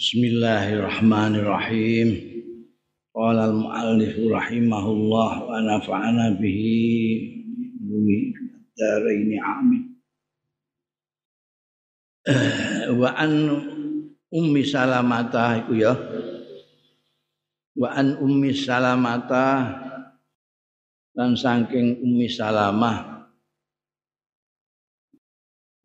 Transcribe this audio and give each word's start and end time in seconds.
Bismillahirrahmanirrahim. 0.00 2.08
Qala 3.12 3.52
al-muallif 3.52 4.16
rahimahullah 4.16 5.44
wa 5.44 5.60
nafa'ana 5.60 6.40
bihi 6.40 7.20
bumi 7.84 8.32
daraini 8.72 9.36
amin. 9.36 10.00
Wa 12.96 13.12
an 13.12 13.32
ummi 14.32 14.64
salamata 14.64 15.68
iku 15.68 15.76
ya. 15.76 15.92
Wa 17.76 17.92
an 17.92 18.16
ummi 18.24 18.56
salamata 18.56 19.68
dan 21.12 21.36
saking 21.36 22.00
ummi 22.00 22.24
salamah 22.24 23.28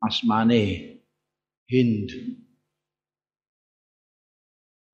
asmane 0.07 1.04
Hind 1.68 2.16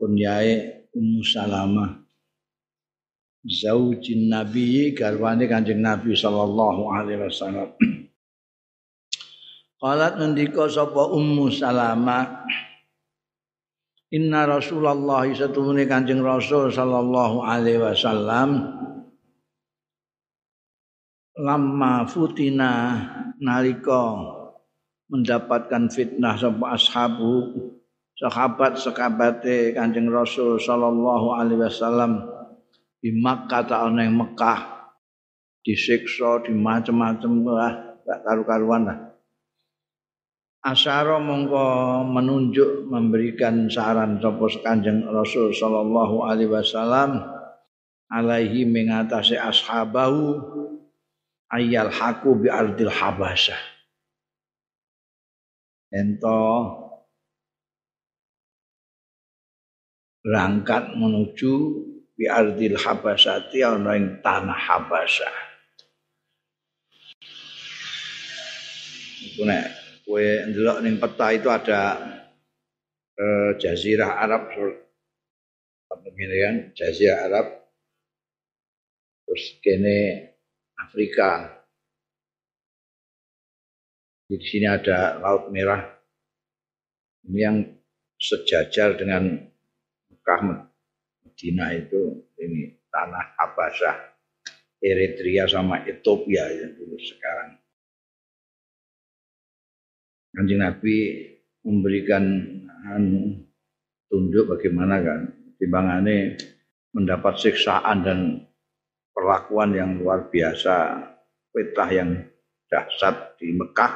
kunyae 0.02 0.82
Ummu 0.98 1.22
Salamah. 1.22 2.02
Zaujin 3.46 4.34
Nabi 4.34 4.98
garwane 4.98 5.46
Kanjeng 5.46 5.86
Nabi 5.86 6.18
sallallahu 6.18 6.90
alaihi 6.90 7.22
wasallam. 7.22 7.70
Qalat 9.82 10.18
ngendika 10.18 10.66
sapa 10.66 11.14
Ummu 11.14 11.54
Salamah 11.54 12.42
Inna 14.12 14.44
Rasulullah 14.44 15.24
satune 15.32 15.88
Kanjeng 15.88 16.20
Rasul 16.20 16.68
sallallahu 16.68 17.48
alaihi 17.48 17.80
wasallam 17.80 18.76
lamma 21.40 22.04
futina 22.12 22.72
nalika 23.40 24.20
mendapatkan 25.08 25.88
fitnah 25.88 26.36
sapa 26.36 26.76
ashabu 26.76 27.56
sahabat 28.22 28.78
sekabate 28.78 29.74
Kanjeng 29.74 30.14
Rasul 30.14 30.62
sallallahu 30.62 31.34
alaihi 31.34 31.66
wasallam 31.66 32.22
di 33.02 33.10
Makkah 33.18 33.66
ta 33.66 33.90
ana 33.90 34.06
ing 34.06 34.14
Mekah. 34.14 34.78
Disiksa 35.62 36.42
di 36.46 36.54
macam-macam 36.58 37.32
lah 37.46 37.74
gak 38.02 38.20
karu-karuan 38.26 38.82
lah. 38.86 38.98
Asyara 40.62 41.18
mongko 41.18 41.66
menunjuk 42.06 42.86
memberikan 42.86 43.66
saran 43.70 44.22
sapa 44.22 44.46
Kanjeng 44.62 45.10
Rasul 45.10 45.54
sallallahu 45.54 46.22
alaihi 46.26 46.54
wasallam 46.54 47.26
alaihi 48.14 48.70
mengatasi 48.70 49.38
ashabahu 49.38 50.38
ayal 51.50 51.90
haku 51.90 52.46
bi 52.46 52.54
ardil 52.54 52.94
habasah. 52.94 53.58
Ento 55.90 56.42
berangkat 60.22 60.94
menuju 60.94 61.54
di 62.14 62.30
ardil 62.30 62.78
habasati 62.78 63.66
ana 63.66 63.98
ing 63.98 64.22
tanah 64.22 64.60
habasah. 64.70 65.36
Iku 69.22 69.42
nek 69.46 69.66
kowe 70.06 70.22
ndelok 70.22 70.78
ning 70.86 70.96
peta 71.02 71.28
itu 71.34 71.50
ada 71.50 71.82
eh, 73.18 73.50
jazirah 73.58 74.22
Arab 74.22 74.54
begini 76.02 76.36
kan? 76.42 76.56
Jazirah 76.78 77.20
Arab 77.26 77.48
terus 79.26 79.46
kene 79.62 80.00
Afrika. 80.78 81.62
Di 84.32 84.40
sini 84.40 84.64
ada 84.64 85.20
Laut 85.20 85.52
Merah. 85.52 85.84
Ini 87.28 87.40
yang 87.40 87.58
sejajar 88.16 88.96
dengan 88.96 89.51
Mekah 90.22 90.70
Medina 91.26 91.74
itu 91.74 92.30
ini 92.38 92.78
tanah 92.94 93.42
Habasah 93.42 93.98
Eritrea 94.78 95.50
sama 95.50 95.82
Ethiopia 95.82 96.46
ya 96.46 96.70
dulu 96.78 96.94
sekarang. 97.02 97.58
Kanjeng 100.38 100.62
Nabi 100.62 101.26
memberikan 101.66 102.22
anu, 102.86 103.50
tunduk 104.14 104.54
bagaimana 104.54 105.02
kan? 105.02 105.22
Timbangannya 105.58 106.38
mendapat 106.94 107.42
siksaan 107.42 108.06
dan 108.06 108.20
perlakuan 109.18 109.74
yang 109.74 109.98
luar 109.98 110.30
biasa 110.30 111.02
petah 111.50 111.90
yang 111.90 112.30
dahsyat 112.70 113.42
di 113.42 113.58
Mekah. 113.58 113.94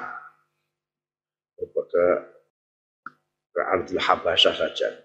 Ke 1.53 1.65
ke 3.53 3.61
Ardil 3.61 4.01
Habasah 4.01 4.57
saja 4.57 5.04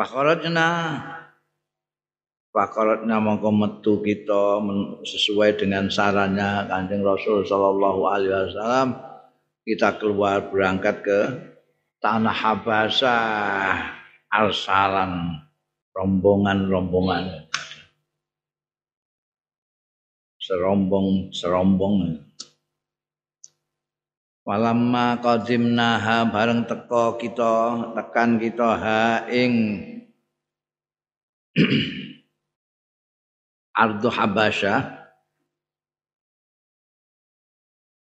Fakoratna 0.00 0.96
Fakoratna 2.48 3.20
mongko 3.20 3.52
metu 3.52 4.00
kita 4.00 4.64
sesuai 5.04 5.60
dengan 5.60 5.92
sarannya 5.92 6.72
Kanjeng 6.72 7.04
Rasul 7.04 7.44
sallallahu 7.44 8.08
alaihi 8.08 8.32
wasallam 8.32 8.96
kita 9.68 10.00
keluar 10.00 10.48
berangkat 10.48 11.04
ke 11.04 11.20
tanah 12.00 12.32
Habasah. 12.32 14.00
Arsalan 14.30 15.42
rombongan-rombongan. 15.90 17.50
Serombong-serombong 20.38 22.29
Walamma 24.50 25.22
qadimnaha 25.22 26.26
bareng 26.26 26.66
teko 26.66 27.14
kita 27.22 27.54
tekan 27.94 28.34
kita 28.34 28.82
ha 28.82 29.22
ing 29.30 29.78
Ardu 33.86 34.10
Habasya 34.10 34.74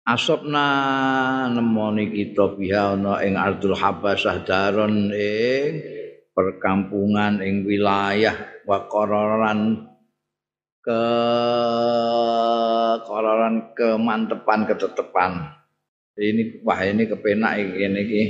Asopna 0.06 0.70
nemoni 1.50 2.14
kita 2.14 2.54
biha 2.54 2.94
ana 2.94 3.26
ing 3.26 3.34
Ardul 3.34 3.74
Habasyah 3.74 4.46
daron 4.46 5.10
ing 5.10 5.82
perkampungan 6.30 7.42
ing 7.42 7.66
wilayah 7.66 8.62
wa 8.62 8.86
qararan 8.86 9.82
ke 10.78 11.02
qararan 13.02 13.74
kemantepan 13.74 14.70
ketetepan 14.70 15.55
ini 16.16 16.64
wah 16.64 16.80
ini 16.80 17.04
kepenak 17.04 17.60
ini 17.60 18.00
iki 18.00 18.22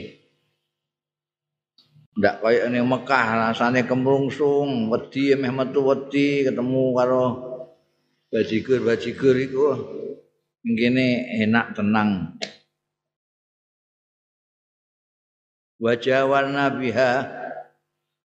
ndak 2.16 2.40
kaya 2.40 2.72
ning 2.72 2.88
Mekah 2.88 3.52
rasane 3.52 3.84
kemrungsung 3.84 4.88
wedi 4.88 5.36
meh 5.36 5.52
metu 5.52 5.84
wedi 5.84 6.48
ketemu 6.48 6.84
karo 6.96 7.26
bajigur-bajigur 8.32 9.36
iku. 9.36 9.66
Ngene 10.66 11.30
enak 11.46 11.78
tenang. 11.78 12.40
Wajah 15.78 16.26
warna 16.26 16.72
biha 16.74 17.10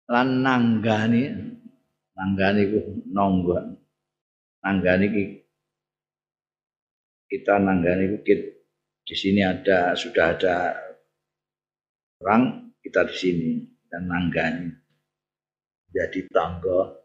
lan 0.09 0.41
nanggani. 0.41 1.23
Nanggani 2.17 2.61
ku 2.69 2.79
nonggo 3.13 3.57
nanggani 4.61 5.05
kita 7.25 7.57
nanggani 7.57 8.13
ku 8.13 8.17
kita 8.21 8.60
di 9.11 9.15
sini 9.19 9.43
ada 9.43 9.91
sudah 9.91 10.39
ada 10.39 10.71
orang 12.23 12.71
kita 12.79 13.03
di 13.11 13.15
sini 13.19 13.51
dan 13.91 14.07
nanggani 14.07 14.71
jadi 15.91 16.23
tangga. 16.31 16.95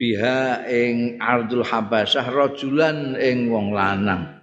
Biha 0.00 0.66
ing 0.66 1.20
ardul 1.20 1.62
habasah 1.62 2.26
rajulan 2.32 3.14
ing 3.20 3.52
wong 3.52 3.76
lanang. 3.76 4.40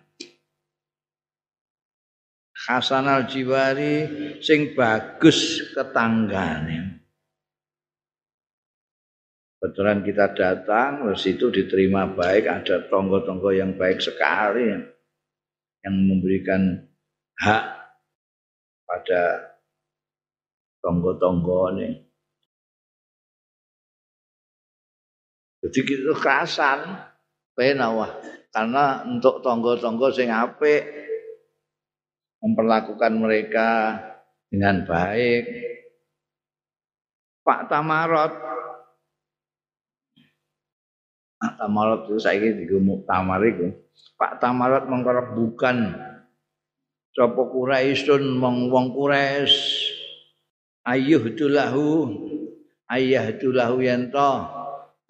Hasan 2.70 3.10
al 3.10 3.26
Jiwari 3.26 4.06
sing 4.46 4.78
bagus 4.78 5.74
ketanggane. 5.74 7.02
Kebetulan 9.60 10.06
kita 10.06 10.32
datang, 10.32 11.04
terus 11.04 11.28
itu 11.28 11.52
diterima 11.52 12.08
baik, 12.08 12.48
ada 12.48 12.88
tonggo-tonggo 12.88 13.52
yang 13.52 13.76
baik 13.76 14.00
sekali 14.00 14.72
yang 15.86 15.96
memberikan 15.96 16.88
hak 17.40 17.64
pada 18.84 19.22
tonggo-tonggo 20.84 21.78
ini. 21.78 21.90
Jadi 25.60 25.80
gitu 25.84 26.16
kerasan, 26.16 27.04
penawah. 27.56 28.16
Karena 28.50 29.06
untuk 29.06 29.44
tonggo-tonggo 29.44 30.10
sing 30.10 30.32
apik 30.32 30.82
memperlakukan 32.40 33.14
mereka 33.20 33.70
dengan 34.50 34.88
baik. 34.88 35.44
Pak 37.44 37.68
Tamarot 37.70 38.34
Pak 41.60 41.68
Tamarot 41.68 42.08
itu 42.08 42.24
saya 42.24 42.40
ini 42.40 42.64
di 42.64 42.72
Tamar 43.04 43.44
itu 43.44 43.68
Pak 44.16 44.40
Tamarat 44.40 44.88
bukan. 45.36 45.92
Sapa 47.12 47.42
Quraisyun 47.52 48.40
wong 48.40 48.72
wong 48.72 48.96
ayuh 50.88 51.36
dulahu 51.36 52.16
ayah 52.88 53.28
dulahu 53.36 53.84
yanto 53.84 54.48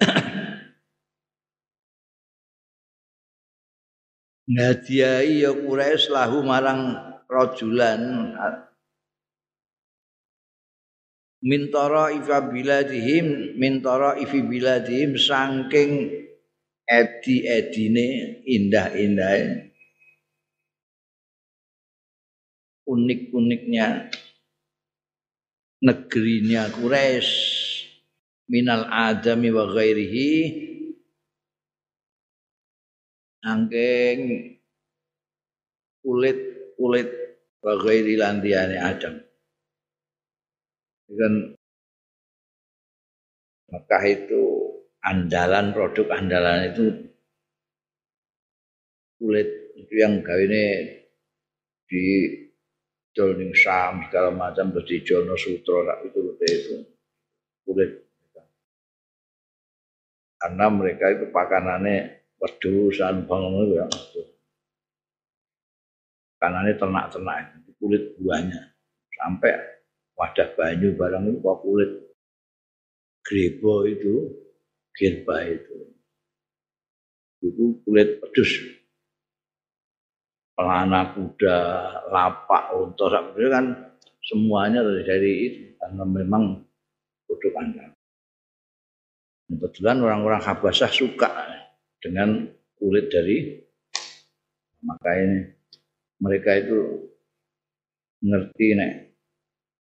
ngadiai 4.50 5.46
ya 5.46 5.54
Quraisy 5.54 6.10
lahu 6.10 6.42
marang 6.42 6.98
rajulan. 7.30 8.34
Mintara 11.46 12.10
ifa 12.10 12.42
biladihim 12.50 13.54
mintara 13.54 14.18
ifi 14.18 14.42
biladihim 14.42 15.14
saking 15.14 16.19
edi 16.90 17.46
edine 17.46 18.08
indah 18.50 18.90
indah 18.98 19.70
unik-uniknya 22.90 24.10
negerinya 25.86 26.68
Quraisy 26.74 27.32
minal 28.50 28.90
adami 28.90 29.54
wa 29.54 29.70
ghairihi. 29.70 30.32
Angking 33.40 34.20
kulit 36.04 36.40
kulit 36.76 37.10
wa 37.64 37.74
ghairi 37.80 38.20
landiane 38.20 38.76
Adam. 38.76 39.16
Kan 41.10 41.56
Mekah 43.70 44.04
itu 44.10 44.49
andalan 45.06 45.72
produk 45.72 46.08
andalan 46.16 46.72
itu 46.72 46.86
kulit 49.20 49.48
itu 49.76 49.94
yang 50.00 50.24
kawine 50.24 50.96
di 51.90 52.04
dol 53.16 53.36
ning 53.36 53.52
Sam 53.52 54.08
segala 54.08 54.32
macam 54.32 54.72
terus 54.72 54.88
di 54.88 54.98
Jono 55.04 55.36
Sutra 55.36 56.00
itu 56.06 56.20
itu 56.40 56.76
kulit. 57.68 57.92
Karena 60.40 60.72
mereka 60.72 61.12
itu 61.12 61.28
pakanannya 61.36 62.24
wedusan 62.40 63.28
bangun 63.28 63.76
ya 63.76 63.86
pakanannya 66.40 66.80
ternak-ternak 66.80 67.60
kulit 67.80 68.16
buahnya. 68.20 68.72
Sampai 69.20 69.52
wadah 70.16 70.48
banyu 70.56 70.96
barang 70.96 71.24
itu 71.28 71.40
kulit. 71.44 71.92
Grebo 73.20 73.84
itu 73.84 74.32
gerba 75.00 75.48
itu. 75.48 75.76
Itu 77.40 77.80
kulit 77.88 78.20
pedus. 78.20 78.52
Pelana 80.60 81.16
kuda, 81.16 81.58
lapak, 82.12 82.76
unta, 82.76 83.32
itu 83.40 83.48
kan 83.48 83.96
semuanya 84.20 84.84
dari 84.84 85.34
itu. 85.48 85.62
Karena 85.80 86.04
memang 86.04 86.60
produk 87.24 87.54
Anda. 87.64 87.86
Kebetulan 89.48 90.04
orang-orang 90.04 90.44
Habasah 90.44 90.92
suka 90.92 91.32
dengan 92.04 92.44
kulit 92.76 93.08
dari 93.08 93.56
maka 94.84 95.16
ini. 95.16 95.40
Mereka 96.20 96.52
itu 96.68 97.08
ngerti 98.20 98.76
nek 98.76 98.92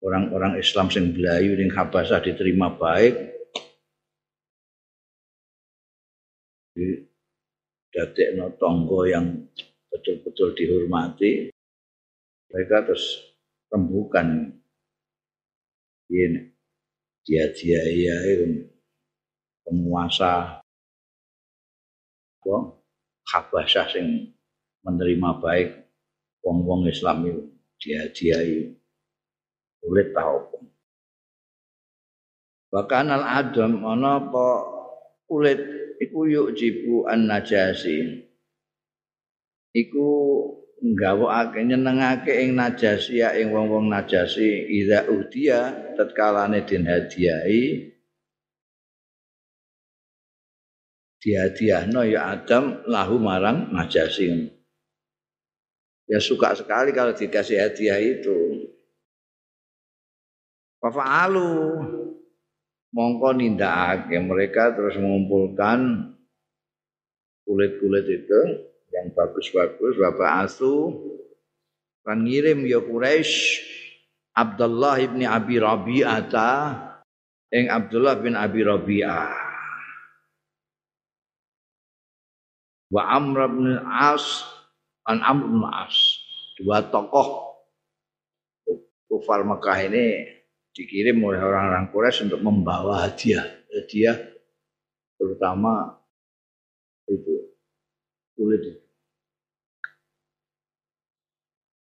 orang-orang 0.03 0.59
Islam 0.59 0.91
sing 0.91 1.15
belayu 1.15 1.55
ning 1.55 1.71
Habasah 1.71 2.19
diterima 2.19 2.75
baik 2.75 3.34
dadekno 7.95 8.55
tonggo 8.59 9.07
yang 9.07 9.47
betul-betul 9.91 10.55
dihormati 10.59 11.55
mereka 12.51 12.87
terus 12.87 13.23
rembukan. 13.71 14.55
Ini 16.11 16.55
dia 17.25 17.49
dia 17.57 17.81
ya 17.81 18.17
penguasa 19.65 20.61
apa 22.45 22.57
Habasyah 23.25 23.89
sing 23.89 24.37
menerima 24.85 25.41
baik 25.41 25.69
wong-wong 26.45 26.85
Islam 26.93 27.25
itu 27.25 27.43
dia 27.81 28.05
dia 28.13 28.37
kulit 29.81 30.13
tahu 30.13 30.69
bahkan 32.69 33.09
al 33.09 33.25
adam 33.25 33.81
mana 33.81 34.21
apa 34.21 34.47
kulit 35.25 35.84
iku 36.03 36.27
yuk 36.31 36.49
jibu 36.57 37.07
an 37.07 37.27
najasi 37.27 38.25
iku 39.75 40.11
nggawakake 40.85 41.65
nyenengake 41.65 42.33
ing 42.45 42.61
najasi 42.61 43.25
ya 43.25 43.33
ing 43.33 43.51
wong-wong 43.51 43.89
najasi. 43.89 44.69
Ida 44.69 45.09
udia 45.09 45.73
tatkalane 45.97 46.61
den 46.69 46.85
hadiahi. 46.85 47.91
Dihadiahno 51.25 52.05
ya 52.05 52.37
Adam 52.37 52.85
lahu 52.85 53.17
marang 53.17 53.73
najasi. 53.73 54.53
Ya 56.05 56.21
suka 56.21 56.53
sekali 56.53 56.93
kalau 56.93 57.17
dikasih 57.17 57.65
hadiah 57.65 57.97
itu. 57.97 58.69
Fafa'alu 60.85 61.49
mongko 62.95 63.35
nindakake 63.35 64.15
mereka 64.23 64.71
terus 64.71 64.95
mengumpulkan 65.03 66.15
kulit-kulit 67.43 68.07
itu 68.07 68.41
yang 68.95 69.11
bagus-bagus 69.11 69.99
Bapak 69.99 70.47
Asu 70.47 70.95
kan 72.07 72.23
ngirim 72.23 72.63
ya 72.63 72.79
Quraisy 72.79 73.75
Abdullah 74.35 74.99
bin 75.11 75.27
Abi 75.27 75.59
Rabi'ah 75.59 76.21
ta 76.31 76.51
ing 77.55 77.71
Abdullah 77.71 78.19
bin 78.19 78.35
Abi 78.35 78.67
Rabi'ah. 78.67 79.31
Wa 82.91 83.03
Amr 83.15 83.39
bin 83.51 83.79
As 83.87 84.43
an 85.07 85.23
Amr 85.23 85.47
bin 85.51 85.63
As 85.67 85.95
dua 86.59 86.83
tokoh 86.87 87.59
kufar 89.11 89.47
Mekah 89.47 89.79
ini 89.87 90.07
dikirim 90.75 91.23
oleh 91.23 91.39
orang-orang 91.39 91.89
Quraisy 91.95 92.27
untuk 92.27 92.43
membawa 92.43 93.07
hadiah. 93.07 93.47
Hadiah 93.71 94.19
terutama 95.15 96.03
itu 97.07 97.55
kulit. 98.35 98.83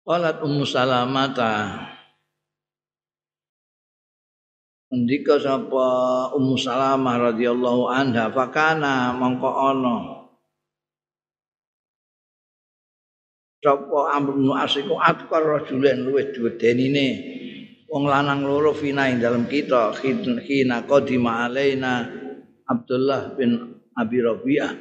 Qalat 0.04 0.44
Ummu 0.44 0.68
Salamata 0.68 1.88
Ndika 4.92 5.40
sapa 5.40 5.88
Ummu 6.36 6.60
Salamah 6.60 7.32
radhiyallahu 7.32 7.88
anha 7.88 8.28
fakana 8.28 9.16
mongko 9.16 9.52
ana. 9.72 9.98
Sapa 13.64 14.00
Amr 14.20 14.36
bin 14.36 14.52
As 14.52 14.76
iku 14.76 15.00
atkar 15.00 15.48
rajulen 15.48 16.04
luwih 16.04 16.36
duwedenine 16.36 17.31
wong 17.92 18.08
lanang 18.08 18.48
loro 18.48 18.72
fina 18.72 19.12
ing 19.12 19.20
dalem 19.20 19.52
kita 19.52 19.92
khina 20.00 20.88
qadima 20.88 21.44
alaina 21.44 22.08
Abdullah 22.64 23.36
bin 23.36 23.84
Abi 24.00 24.24
Rabi'ah 24.24 24.72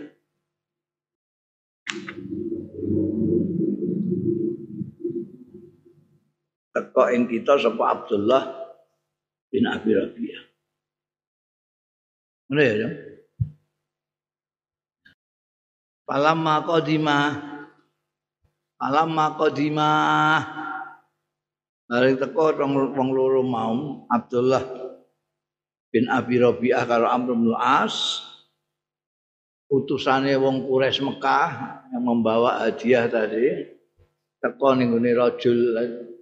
teko 6.71 7.11
ing 7.11 7.27
kita 7.27 7.59
sapa 7.59 7.83
Abdullah 7.99 8.47
bin 9.51 9.67
Abi 9.67 9.91
Rabi'ah. 9.91 10.43
Ngene 12.51 12.67
ya. 12.79 12.91
Palamma 16.07 16.63
qadima 16.63 17.19
Palamma 18.75 19.37
Bareng 21.91 22.23
teko 22.23 22.55
wong 22.55 23.11
loro 23.11 23.43
mau 23.43 24.07
Abdullah 24.07 24.63
bin 25.91 26.07
Abi 26.07 26.39
Rabi'ah 26.39 26.87
karo 26.87 27.11
Amr 27.11 27.35
bin 27.35 27.51
As 27.59 28.23
utusane 29.67 30.39
wong 30.39 30.71
Quraisy 30.71 31.03
Mekah 31.03 31.51
yang 31.91 32.07
membawa 32.07 32.63
hadiah 32.63 33.11
tadi. 33.11 33.75
Teko 34.39 34.79
ning 34.79 34.95
ngene 34.95 35.19
rajul. 35.19 35.59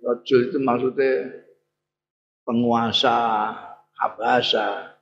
Rajul 0.00 0.40
itu 0.48 0.56
maksudnya 0.56 1.36
penguasa 2.48 3.16
Habasa. 3.92 4.96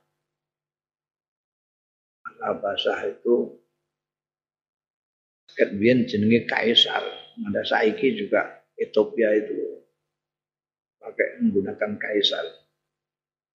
Habasa 2.43 3.07
itu 3.07 3.55
kemudian 5.55 6.03
jenenge 6.03 6.43
kaisar. 6.43 7.07
Ada 7.39 7.63
saiki 7.63 8.19
juga 8.19 8.67
Ethiopia 8.75 9.31
itu 9.31 9.86
pakai 11.07 11.39
menggunakan 11.39 11.95
kaisar 11.95 12.43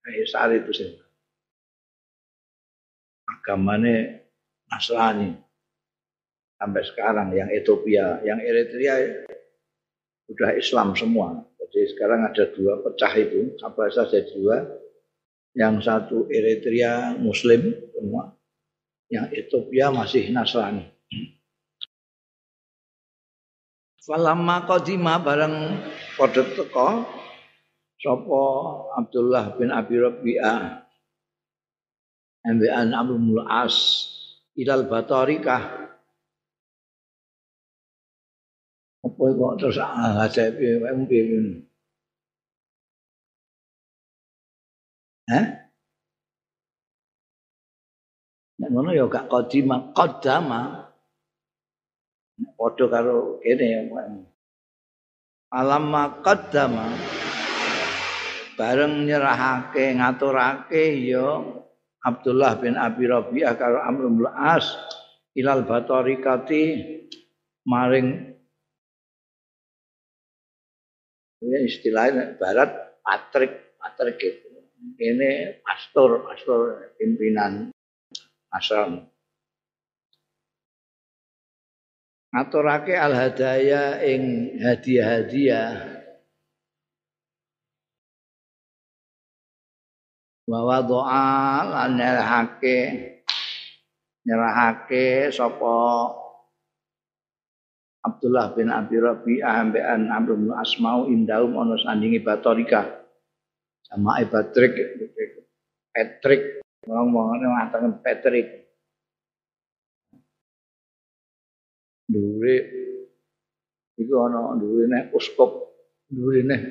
kaisar 0.08 0.56
itu 0.56 0.72
sih 0.72 0.92
agamanya 3.28 4.24
Nasrani 4.72 5.36
sampai 6.56 6.84
sekarang 6.88 7.36
yang 7.36 7.52
Ethiopia 7.52 8.24
yang 8.24 8.40
Eritrea 8.40 9.28
sudah 10.32 10.56
Islam 10.56 10.96
semua. 10.96 11.44
Jadi 11.60 11.92
sekarang 11.92 12.24
ada 12.24 12.48
dua 12.56 12.80
pecah 12.80 13.14
itu, 13.20 13.60
Habasah 13.60 14.08
jadi 14.08 14.32
dua. 14.32 14.58
Yang 15.52 15.84
satu 15.84 16.32
Eritrea 16.32 17.20
Muslim 17.20 17.76
semua, 17.92 18.32
yang 19.12 19.28
Ethiopia 19.36 19.92
masih 19.92 20.32
Nasrani. 20.32 20.88
Falamma 24.00 24.64
qadima 24.64 25.20
bareng 25.20 25.76
padha 26.16 26.48
sapa 28.02 28.42
Abdullah 28.98 29.54
bin 29.62 29.70
Abi 29.70 29.96
Rabi'ah 30.02 30.82
ambekan 32.42 32.90
Amrul 32.98 33.46
As 33.46 34.10
ilal 34.58 34.90
Batarikah. 34.90 35.94
Apa 39.02 39.24
kok 39.34 39.54
terus 39.58 39.78
piye 40.58 40.82
wae 40.82 40.94
piye 41.06 41.62
Hah? 45.32 45.46
Nek 48.62 48.70
ngono 48.70 48.94
ya 48.94 49.06
gak 49.10 49.30
qadima 49.30 49.94
qadama. 49.94 50.92
Padha 52.58 52.86
karo 52.90 53.38
kene 53.42 53.66
ya 53.70 53.82
alamma 55.52 56.24
qaddama 56.24 56.96
bareng 58.62 59.10
nyerahake 59.10 59.98
ngaturake 59.98 61.02
ya. 61.02 61.42
Abdullah 62.02 62.58
bin 62.62 62.78
Abi 62.78 63.10
Rabi'ah 63.10 63.58
karo 63.58 63.82
Amr 63.82 64.10
bin 64.10 64.26
As 64.30 64.66
ilal 65.38 65.66
batarikati 65.66 66.78
maring 67.66 68.38
ini 71.42 71.58
istilahnya 71.66 72.38
barat 72.38 73.02
patrik 73.02 73.78
patrik 73.82 74.18
itu. 74.22 74.50
Ini 74.98 75.62
pastor 75.62 76.26
pastor 76.26 76.90
pimpinan 76.98 77.70
asal. 78.54 79.10
Ngaturake 82.34 82.98
al 82.98 83.14
hadaya 83.14 84.02
ing 84.06 84.58
hadiah-hadiah 84.58 86.01
wa 90.60 90.84
doa 90.84 91.28
lan 91.64 91.96
nyerahake. 91.96 92.78
Nyerahake 94.28 95.32
sapa 95.32 95.74
Abdullah 98.02 98.54
bin 98.58 98.74
Abi 98.74 98.98
Rabi'ah 98.98 99.62
ambekan 99.62 100.10
Amr 100.10 100.34
bin 100.38 100.52
Asmau 100.54 101.06
indaum 101.08 101.54
ana 101.56 101.78
sandingi 101.78 102.20
Batorika. 102.20 103.06
Sama 103.86 104.20
Patrick 104.28 104.74
Patrick. 105.94 106.66
Ngomong 106.86 107.40
ngatakan 107.40 108.02
Patrick. 108.02 108.74
Dhuwure 112.12 112.56
iku 113.96 114.14
ana 114.28 114.58
dhuwure 114.60 114.86
nek 114.90 115.14
uskup 115.14 115.72
dhuwure 116.10 116.42
nek 116.44 116.62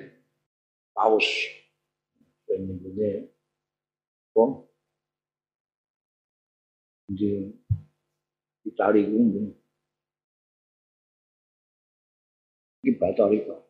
paus. 0.93 1.25
Sing 2.45 2.67
wong 4.41 4.53
di 7.13 7.53
Itali 8.65 9.05
kuwi 9.05 9.53
iki 12.81 12.97
batarika 12.97 13.61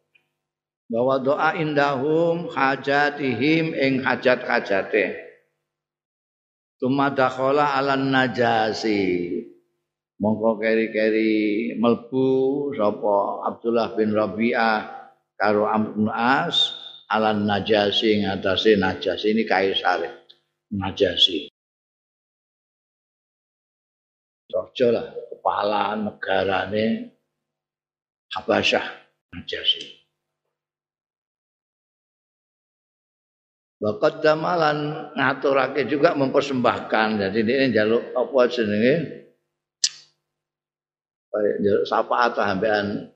bahwa 0.90 1.22
doa 1.22 1.54
indahum 1.54 2.50
hajatihim 2.50 3.72
ing 3.78 4.02
hajat-hajate. 4.02 5.30
Tumadakhola 6.82 7.78
alan 7.78 8.10
najasi. 8.10 9.30
Mongko 10.20 10.60
keri-keri 10.60 11.72
melbu 11.80 12.28
sapa 12.76 13.46
Abdullah 13.48 13.96
bin 13.96 14.12
Rabi'ah 14.12 14.78
karo 15.40 15.64
Amr 15.64 15.96
bin 15.96 16.08
As 16.12 16.76
alan 17.08 17.48
najasi 17.48 18.20
ngatasi 18.20 18.76
najasi 18.76 19.32
ini 19.32 19.48
kaisar 19.48 20.19
najasi 20.70 21.50
Raja 24.50 24.86
lah 24.90 25.06
kepala 25.30 25.94
negarane 25.94 27.14
Habasyah 28.34 28.86
najasi 29.34 30.00
Bakat 33.80 34.20
damalan 34.20 35.08
ngaturake 35.16 35.88
juga 35.88 36.12
mempersembahkan. 36.12 37.16
Jadi 37.16 37.38
ini 37.40 37.72
jaluk 37.72 38.12
apa 38.12 38.44
jenenge? 38.52 38.94
Kaya 41.32 41.88
sapa 41.88 42.28
atah 42.28 42.44
sampean 42.52 43.08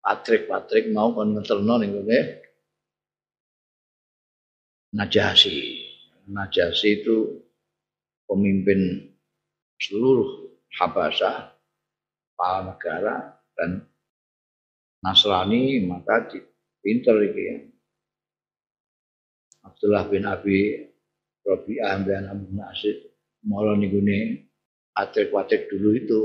Patrik 0.00 0.48
Patrik 0.48 0.88
mau 0.88 1.12
kon 1.12 1.36
ngeterno 1.36 1.74
ning 1.84 1.92
Najasi 4.96 5.79
Najasi 6.30 7.02
itu 7.02 7.42
pemimpin 8.30 9.10
seluruh 9.82 10.46
Habasa 10.70 11.50
kepala 12.30 12.70
negara 12.70 13.42
dan 13.58 13.82
Nasrani 15.02 15.82
maka 15.82 16.30
pinter 16.78 17.18
iki 17.26 17.42
ya. 17.42 17.58
Abdullah 19.66 20.06
bin 20.06 20.24
Abi 20.30 20.86
Rabi'ah 21.42 21.98
bin 22.06 22.24
Abu 22.30 22.46
Nasir 22.54 23.10
malah 23.42 23.74
ning 23.74 24.46
Patrik-Patrik 24.94 25.72
dulu 25.72 25.96
itu 25.96 26.20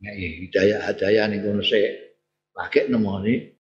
Nek 0.00 0.16
hidayah 0.16 0.80
hadayah 0.88 1.28
ning 1.28 1.44
kono 1.44 1.60
sik 1.60 2.16
lagi 2.56 2.88
nemoni 2.88 3.59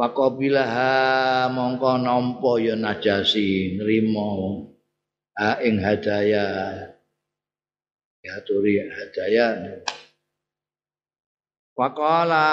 Waqabilaha 0.00 1.52
mongko 1.52 2.00
nampa 2.00 2.56
ya 2.56 2.72
najasi 2.72 3.76
nrimo 3.76 4.64
ha 5.36 5.60
ing 5.60 5.76
hadaya. 5.76 6.48
Ya 8.24 8.40
turi 8.40 8.80
hadaya. 8.80 9.84
Waqala 11.76 12.48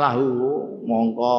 lahu 0.00 0.80
mongko 0.88 1.36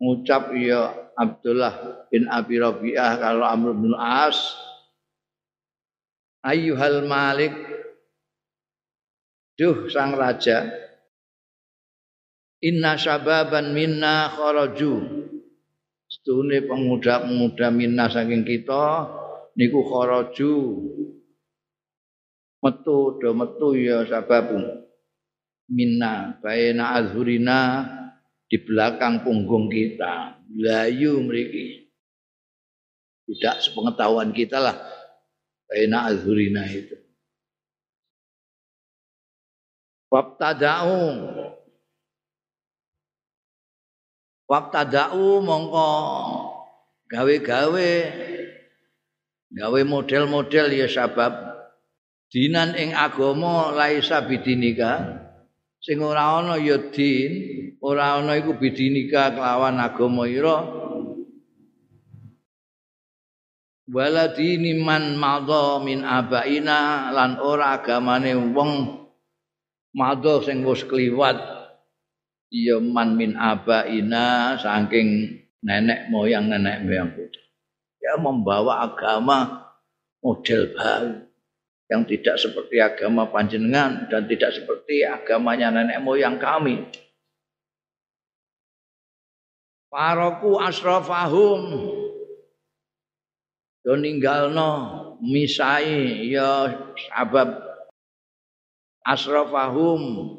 ngucap 0.00 0.56
ya 0.56 0.96
Abdullah 1.12 2.08
bin 2.08 2.24
Abi 2.32 2.56
Rabi'ah 2.56 3.20
kalau 3.20 3.44
Amr 3.44 3.76
bin 3.76 3.92
As 4.00 4.56
ayyuhal 6.40 7.04
malik 7.04 7.52
duh 9.60 9.92
sang 9.92 10.16
raja 10.16 10.87
inna 12.62 12.98
syababan 12.98 13.74
minna 13.74 14.32
kharaju. 14.32 15.24
Setune 16.08 16.64
pemuda-pemuda 16.64 17.68
minna 17.68 18.08
saking 18.08 18.42
kita 18.42 19.08
niku 19.54 19.84
kharaju. 19.84 20.54
Metu 22.58 23.22
do 23.22 23.30
metu 23.38 23.68
ya 23.78 24.02
sabab 24.08 24.50
minna 25.70 26.40
baina 26.42 26.98
azhurina 26.98 27.86
di 28.50 28.56
belakang 28.58 29.22
punggung 29.22 29.70
kita. 29.70 30.42
Layu 30.58 31.22
mriki. 31.22 31.86
Tidak 33.28 33.60
sepengetahuan 33.60 34.32
kita 34.32 34.56
lah 34.56 34.72
Baina 35.68 36.08
azhurina 36.08 36.64
itu. 36.64 36.96
Wabtada'u 40.08 40.96
Wabtada'u 44.48 45.44
mongko 45.44 45.88
gawe-gawe 47.12 47.90
gawe 49.52 49.80
model-model 49.84 50.72
ya 50.72 50.88
sabab. 50.88 51.36
Dinan 52.32 52.76
ing 52.76 52.92
agama 52.92 53.72
laisa 53.72 54.24
bidinika 54.24 55.20
sing 55.80 56.00
ora 56.04 56.40
ana 56.40 56.60
ya 56.60 56.76
din 56.92 57.32
ora 57.80 58.20
ana 58.20 58.36
iku 58.36 58.56
bidinika 58.56 59.32
kelawan 59.36 59.80
agama 59.80 60.24
ira. 60.28 60.64
Waladini 63.88 64.76
man 64.84 65.16
madha 65.16 65.80
min 65.80 66.04
abaina 66.04 67.08
lan 67.12 67.40
ora 67.40 67.80
agamane 67.80 68.36
wong 68.52 68.72
madha 69.96 70.44
sing 70.44 70.60
wis 70.68 70.84
kliwat 70.84 71.57
ya 72.48 72.80
man 72.80 73.16
min 73.16 73.36
abaina 73.36 74.56
saking 74.56 75.40
nenek 75.60 76.08
moyang 76.08 76.48
nenek 76.48 76.84
moyang 76.84 77.12
kita 77.12 77.42
ya 78.00 78.16
membawa 78.16 78.88
agama 78.88 79.68
model 80.24 80.72
baru 80.74 81.28
yang 81.88 82.04
tidak 82.04 82.36
seperti 82.36 82.76
agama 82.84 83.32
panjenengan 83.32 84.06
dan 84.12 84.28
tidak 84.28 84.52
seperti 84.52 85.08
agamanya 85.08 85.72
nenek 85.72 86.04
moyang 86.04 86.36
kami. 86.36 86.84
Faroku 89.88 90.60
asrafahum. 90.60 91.62
Do 93.80 93.96
ninggalno 93.96 94.72
misai 95.24 96.28
ya 96.28 96.76
sabab 97.08 97.56
asrafahum 99.00 100.36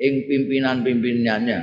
ing 0.00 0.14
pimpinan-pimpinannya. 0.28 1.60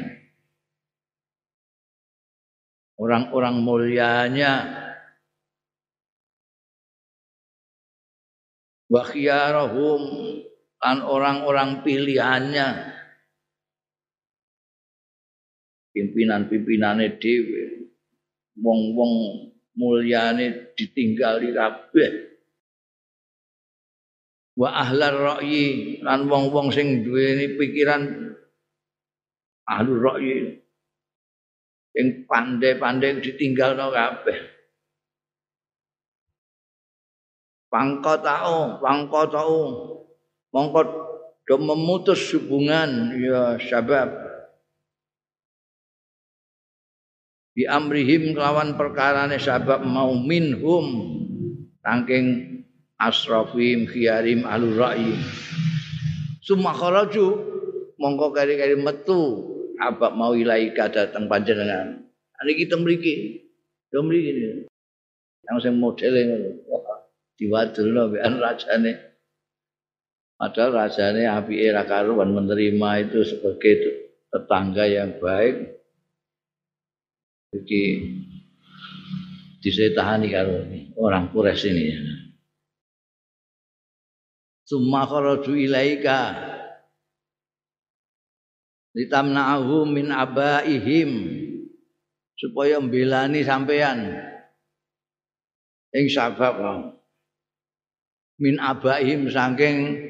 Orang-orang 2.97 3.55
mulianya. 3.61 4.53
Wa 8.89 9.03
lan 10.83 10.97
orang-orang 11.01 11.81
pilihannya. 11.81 12.67
Pimpinan-pimpinane 15.93 17.17
dhewe. 17.17 17.63
Wong-wong 18.53 19.13
mulyane 19.73 20.77
ditinggali 20.77 21.57
kabeh 21.57 22.32
wa 24.53 24.69
ahlar 24.69 25.41
ra'yi 25.41 25.97
lan 26.05 26.29
wong-wong 26.29 26.69
sing 26.69 27.01
duweni 27.01 27.57
pikiran 27.57 28.33
ahlu 29.65 29.93
ra'yi. 29.97 30.61
Sing 31.93 32.25
pandai-pandai 32.25 33.21
ditinggalno 33.21 33.93
kabeh. 33.93 34.39
Pangkotau 37.69 38.77
pangkotau 38.81 39.53
mongko 40.53 40.81
do 41.49 41.55
memutus 41.57 42.21
hubungan 42.33 43.17
ya 43.17 43.57
sabab. 43.57 44.13
Bi 47.53 47.65
amrihim 47.69 48.33
kelawan 48.33 48.77
perkarane 48.77 49.37
sabab 49.41 49.85
mau 49.85 50.13
minhum. 50.13 51.17
Saking 51.83 52.52
asrafim 53.09 53.89
khiyarim 53.89 54.47
alur 54.47 54.79
ra'i 54.79 55.17
summa 56.43 56.71
kharaju 56.71 57.39
mongko 57.99 58.35
kari-kari 58.35 58.75
metu 58.79 59.53
abak 59.79 60.13
mau 60.15 60.31
ilaika 60.35 60.89
datang 60.91 61.27
panjenengan. 61.27 62.03
Ini 62.43 62.51
kita 62.59 62.75
mriki. 62.75 63.43
Yo 63.93 64.03
mriki 64.03 64.67
yang 65.43 65.57
sing 65.59 65.75
modele 65.79 66.19
ngono. 66.27 66.49
Diwadulno 67.33 68.13
bean 68.13 68.39
rajane. 68.39 68.93
Padahal 70.37 70.71
rajane 70.75 71.23
apike 71.27 71.71
ra 71.71 71.83
karuan 71.87 72.35
menerima 72.35 72.89
itu 73.09 73.19
sebagai 73.23 73.73
tetangga 74.29 74.85
yang 74.85 75.17
baik. 75.17 75.81
Jadi 77.53 77.81
disetahani 79.61 80.27
karo 80.33 80.67
orang 80.99 81.29
Quraisy 81.31 81.69
ini. 81.69 82.22
Summa 84.63 85.07
kharaju 85.07 85.53
ilaika. 85.55 86.19
Litamna'ahu 88.95 89.87
min 89.89 90.11
abaihim. 90.11 91.11
Supaya 92.37 92.81
mbelani 92.83 93.43
sampean. 93.43 94.19
Ing 95.93 96.05
sabab. 96.09 96.95
Min 98.41 98.57
abaihim 98.57 99.29
saking 99.29 100.09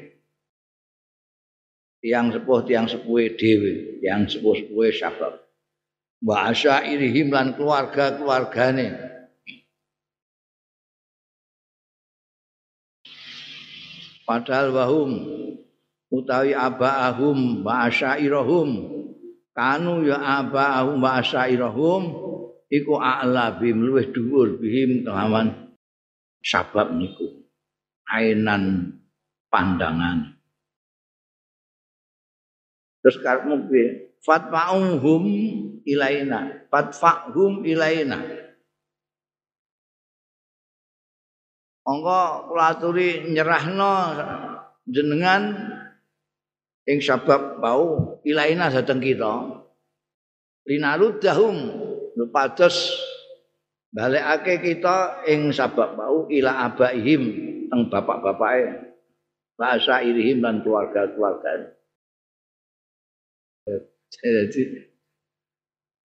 tiang 2.02 2.32
sepuh 2.32 2.60
tiang 2.66 2.88
sepuhe 2.90 3.36
dhewe. 3.36 4.00
Tiang 4.00 4.26
sepuh 4.26 4.54
sepuhe 4.58 4.90
sabab 4.90 5.44
wa 6.24 6.48
asyairihim 6.48 7.28
lan 7.28 7.52
keluarga-keluargane 7.52 8.96
padahal 14.24 14.72
wahum 14.72 15.10
utawi 16.08 16.56
abaahum 16.56 17.64
wa 17.64 17.88
asyairahum 17.88 18.68
kanu 19.54 20.04
ya 20.04 20.18
abaahum 20.42 20.98
wa 21.00 21.20
asyairahum 21.20 22.02
iku 22.68 22.98
a'la 22.98 23.56
bim 23.60 23.84
luwih 23.84 24.10
dhuwur 24.10 24.58
bihim 24.58 25.04
kelawan 25.06 25.64
sabab 26.44 26.92
niku. 26.92 27.46
Ainan 28.04 28.94
pandangan. 29.48 30.36
Terus 33.00 33.16
karepmu 33.24 33.64
piye? 33.72 34.16
Fatfa'uhum 34.20 35.24
ilaina. 35.88 36.68
Fatfa'hum 36.68 37.64
ilaina 37.64 38.43
Angga 41.84 42.48
kula 42.48 42.64
aturi 42.72 43.28
nyerahno 43.28 43.92
jenengan 44.88 45.52
ing 46.88 46.98
sabab 47.04 47.60
bau 47.60 48.20
ilaina 48.24 48.72
dateng 48.72 49.04
kita. 49.04 49.60
Linarudahum 50.64 51.56
lupados 52.16 52.88
balekake 53.92 54.64
kita 54.64 55.28
ing 55.28 55.52
sabab 55.52 55.92
bau 55.92 56.24
ila 56.32 56.72
abaihim 56.72 57.22
teng 57.68 57.92
bapak-bapake 57.92 58.96
bahasa 59.60 60.00
irihim 60.00 60.40
dan 60.40 60.64
keluarga-keluarga. 60.64 61.74
Jadi 64.14 64.62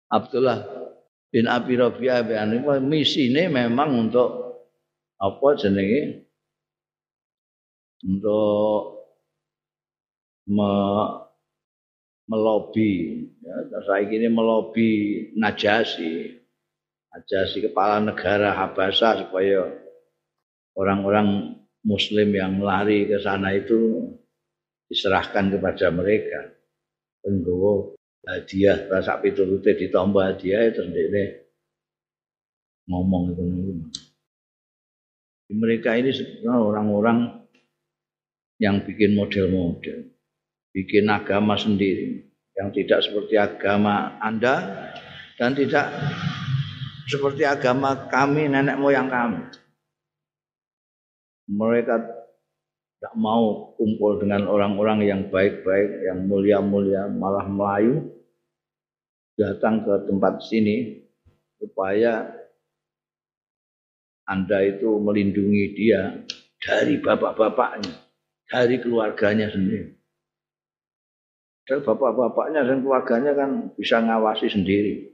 Abdullah 0.07 0.59
bin 1.33 1.51
Abi 1.51 1.75
Rabi'ah 1.75 2.23
ini 2.23 2.63
misine 2.79 3.51
memang 3.51 4.07
untuk 4.07 4.44
apa 5.19 5.47
jenenge? 5.59 6.27
Untuk 8.05 9.01
me, 10.51 10.71
melobi. 12.29 13.25
Ya 13.41 13.55
saya 13.85 14.05
ini 14.05 14.29
melobi 14.29 14.89
Najasi. 15.37 16.41
Najasi 17.15 17.71
kepala 17.71 18.03
negara 18.03 18.51
Habasa 18.51 19.23
supaya 19.23 19.71
orang-orang 20.75 21.55
muslim 21.87 22.35
yang 22.35 22.59
lari 22.59 23.07
ke 23.07 23.23
sana 23.23 23.55
itu 23.55 24.11
diserahkan 24.91 25.47
kepada 25.53 25.89
mereka. 25.95 26.51
Penggawa 27.23 27.95
hadiah 28.25 28.89
rasa 28.89 29.21
piturute 29.21 29.77
ditambah 29.77 30.21
hadiah 30.21 30.73
terus 30.73 30.89
ngomong 32.85 33.33
itu 33.33 33.45
mereka 35.53 35.93
ini 35.93 36.09
sebenarnya 36.09 36.61
orang-orang 36.61 37.19
yang 38.57 38.81
bikin 38.81 39.13
model-model 39.13 40.15
bikin 40.75 41.07
agama 41.07 41.55
sendiri 41.55 42.27
yang 42.59 42.67
tidak 42.75 42.99
seperti 42.99 43.39
agama 43.39 44.19
Anda 44.19 44.55
dan 45.39 45.55
tidak 45.55 45.87
seperti 47.07 47.47
agama 47.47 48.11
kami 48.11 48.51
nenek 48.51 48.75
moyang 48.75 49.07
kami. 49.07 49.39
Mereka 51.45 51.95
tak 52.99 53.13
mau 53.15 53.75
kumpul 53.77 54.17
dengan 54.17 54.49
orang-orang 54.49 55.05
yang 55.05 55.21
baik-baik, 55.29 56.09
yang 56.09 56.25
mulia-mulia, 56.25 57.05
malah 57.07 57.45
melayu 57.45 58.11
datang 59.37 59.83
ke 59.83 59.93
tempat 60.09 60.41
sini 60.47 61.05
supaya 61.59 62.31
Anda 64.25 64.65
itu 64.65 64.97
melindungi 64.97 65.77
dia 65.77 66.25
dari 66.57 66.97
bapak-bapaknya, 66.97 67.93
dari 68.49 68.81
keluarganya 68.81 69.53
sendiri. 69.53 69.93
Dan 71.65 71.81
bapak-bapaknya 71.81 72.61
dan 72.61 72.81
keluarganya 72.81 73.33
kan 73.33 73.49
bisa 73.73 74.01
ngawasi 74.01 74.49
sendiri. 74.49 75.13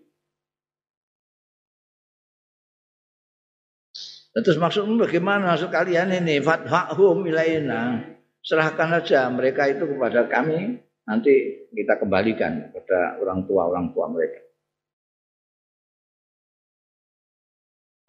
Terus 4.32 4.56
maksudmu 4.56 4.96
bagaimana 4.96 5.56
maksud 5.56 5.68
kalian 5.68 6.12
ini? 6.24 6.40
Fathahum 6.40 7.28
ilaina. 7.28 8.00
Serahkan 8.40 9.00
saja 9.00 9.28
mereka 9.28 9.68
itu 9.68 9.84
kepada 9.84 10.28
kami. 10.32 10.80
Nanti 11.04 11.68
kita 11.76 12.00
kembalikan 12.00 12.72
kepada 12.72 13.20
orang 13.20 13.44
tua 13.44 13.68
orang 13.68 13.92
tua 13.92 14.08
mereka. 14.08 14.51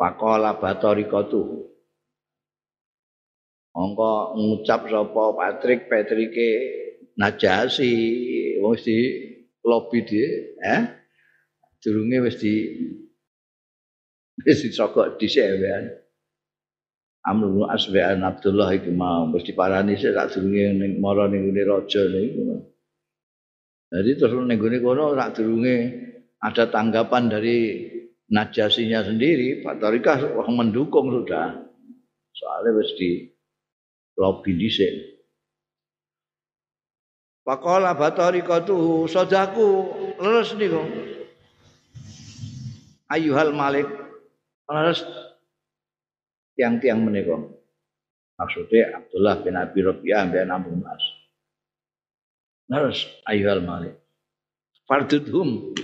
Pakola 0.02 0.58
batorikotu. 0.58 1.70
Ongko 3.70 4.34
ngucap 4.34 4.90
sapa 4.90 5.24
Patrick 5.38 5.86
Patrike 5.86 6.50
Najasi 7.14 7.92
wis 8.58 8.82
di 8.82 8.98
lobby 9.62 10.02
dia, 10.02 10.26
eh? 10.58 10.82
Durunge 11.78 12.18
wis 12.26 12.36
di 12.42 12.54
wis 14.42 14.58
disogok 14.66 15.22
dhisik. 15.22 15.46
Amr 17.22 17.46
bin 17.54 17.70
As 17.70 17.86
Abdullah 17.86 18.74
iku 18.74 18.90
mau 18.90 19.30
wis 19.30 19.46
diparani 19.46 19.94
sik 19.94 20.18
sak 20.18 20.34
durunge 20.34 20.74
ning 20.74 20.98
mara 20.98 21.30
ning 21.30 21.46
ngene 21.46 21.62
raja 21.62 22.02
niku. 22.10 22.74
Jadi 23.94 24.10
terus 24.18 24.34
ning 24.50 24.58
gone 24.58 24.78
kono 24.82 25.14
sak 25.14 25.38
durunge 25.38 25.76
ada 26.42 26.66
tanggapan 26.66 27.30
dari 27.30 27.58
Najasinya 28.32 29.04
sendiri, 29.04 29.60
Pak 29.60 29.76
Tarikah 29.76 30.16
mendukung 30.48 31.12
sudah. 31.12 31.68
Soalnya 32.32 32.80
wis 32.80 32.90
di 32.96 33.28
lobby 34.16 34.56
dhisik. 34.56 35.20
Pakola 37.44 37.92
batarika 37.92 38.64
tu 38.64 39.04
sodaku 39.04 39.92
leres 40.16 40.56
niku. 40.56 40.80
Ayuhal 43.12 43.52
Malik 43.52 43.84
leres 44.64 45.04
tiang-tiang 46.56 47.04
menika. 47.04 47.36
Maksudnya 48.40 48.96
Abdullah 48.96 49.44
bin 49.44 49.54
Abi 49.60 49.80
Rabi'ah 49.84 50.24
bin 50.32 50.48
Abu 50.48 50.72
Mas. 50.80 51.04
Leres 52.72 53.04
ayuhal 53.28 53.60
Malik. 53.60 53.98
Fardudhum 54.88 55.76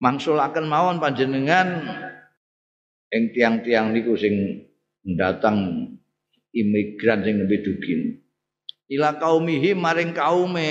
mangsulaken 0.00 0.66
mawon 0.66 0.96
panjenengan 0.98 1.84
ing 3.12 3.30
tiang-tiang 3.36 3.92
niku 3.92 4.16
sing 4.16 4.66
datang 5.04 5.86
imigran 6.56 7.22
sing 7.22 7.34
nembe 7.38 7.60
dugin. 7.60 8.18
Ila 8.90 9.14
kaumihi 9.20 9.76
maring 9.76 10.16
kaume. 10.16 10.70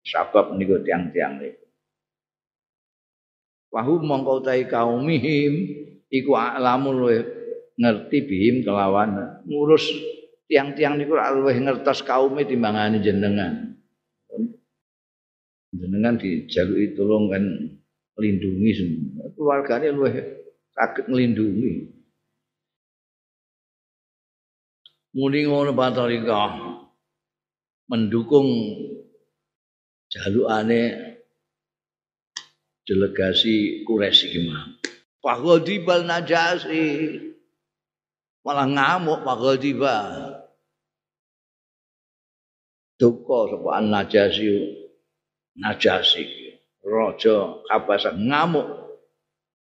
Sabab 0.00 0.54
niku 0.56 0.80
tiang-tiang 0.80 1.42
niku. 1.42 1.64
Wahum 3.70 4.02
mongko 4.02 4.42
tai 4.42 4.66
kaumihim 4.66 5.52
iku 6.10 6.34
alamun 6.34 6.94
luwe 6.94 7.18
ngerti 7.78 8.18
bihim 8.26 8.56
kelawan 8.66 9.40
ngurus 9.46 9.86
tiang-tiang 10.50 10.98
niku 10.98 11.14
luwih 11.14 11.54
ngertos 11.62 12.02
kaume 12.02 12.42
timbangane 12.42 12.98
jenengan. 12.98 13.69
Jenengan 15.74 16.18
dijaluki 16.18 16.94
tolong 16.98 17.30
kan 17.30 17.44
lindungi 18.20 18.70
semua. 18.74 19.24
Keluarganya 19.34 19.90
luwih 19.94 20.14
sakit 20.74 21.10
melindungi 21.10 22.00
muni 25.10 25.40
ngono 25.46 25.74
patarika 25.74 26.54
mendukung 27.90 28.46
jalukane 30.10 31.10
delegasi 32.86 33.82
Quraisy 33.86 34.22
iki 34.30 34.40
mah 34.46 34.78
Pagodibal 35.20 36.08
najasi. 36.08 36.86
Malah 38.40 38.66
ngamuk 38.72 39.20
Pagodibal 39.20 40.40
duka 42.96 43.52
sapa 43.52 43.80
najasi 43.84 44.48
Najasi 45.58 46.54
raja 46.84 47.58
Habasah 47.70 48.14
ngamuk. 48.14 48.68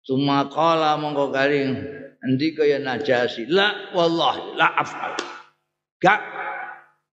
Sumakala 0.03 0.95
mongko 0.99 1.35
garing 1.35 1.75
endi 2.23 2.55
kaya 2.55 2.79
Najasi 2.79 3.47
la 3.47 3.91
wallahi 3.91 4.55
la 4.55 4.67
afal. 4.75 5.13
Gak. 5.99 6.21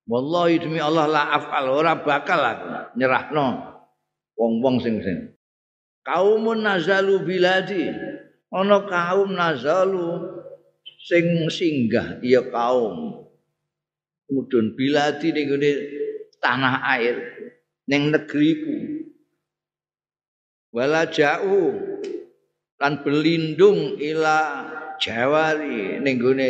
Wallahi 0.05 0.61
demi 0.61 0.79
Allah 0.79 1.09
la 1.09 1.23
afal. 1.33 1.65
Ora 1.71 1.97
bakal 1.97 2.39
aku 2.39 2.67
nyerahno 2.99 3.75
wong-wong 4.37 4.77
sing 4.83 5.01
sing. 5.01 5.33
Kaumun 6.05 6.61
nazalu 6.61 7.25
biladi. 7.25 7.89
Ana 8.53 8.85
kaum 8.85 9.33
nazalu 9.33 10.21
sing 11.01 11.49
singgah. 11.49 12.21
Iya 12.21 12.45
kaum. 12.53 13.25
Mudun 14.29 14.77
biladi 14.77 15.33
ning 15.33 15.49
tanah 16.39 16.85
air 16.97 17.44
ning 17.89 18.13
negeriku. 18.13 19.05
Wala 20.75 21.07
jauh 21.07 21.71
lan 22.81 22.93
berlindung 22.99 23.95
ila 23.95 24.67
jawari 24.99 26.03
ning 26.03 26.19
gone 26.19 26.49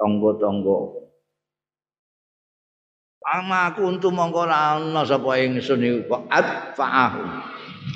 tangga-tangga. 0.00 0.80
Ama 3.20 3.70
aku 3.70 3.84
untuk 3.84 4.16
mongko 4.16 4.48
ana 4.48 5.04
sapa 5.04 5.38
ingsun 5.38 5.84
iku 5.84 5.98
kok 6.08 6.22
atfa'ahum. 6.32 7.28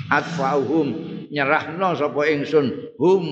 Atfa'uhum 0.07 0.87
nyerahno 1.33 1.97
sapa 1.97 2.21
ingsun 2.29 2.95
hum. 3.01 3.25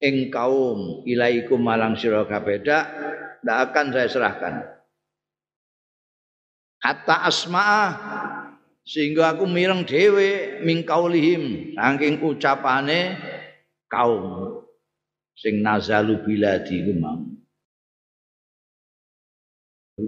Ing 0.00 0.32
kaum 0.32 1.04
ilaikum 1.04 1.60
malang 1.60 1.92
sira 1.94 2.24
kabeh 2.24 2.64
ndak 2.64 3.56
akan 3.68 3.92
saya 3.92 4.08
serahkan 4.08 4.79
hatta 6.80 7.28
asma'ah. 7.28 7.90
Sehingga 8.82 9.36
aku 9.36 9.46
mireng 9.46 9.86
dhewe 9.86 10.60
mingkaulihim 10.66 11.76
saking 11.78 12.24
ucapane 12.26 13.14
kaum. 13.86 14.58
Sing 15.38 15.64
nazalu 15.64 16.20
biladi 16.20 16.84
ku 16.84 16.92
mau 17.00 17.30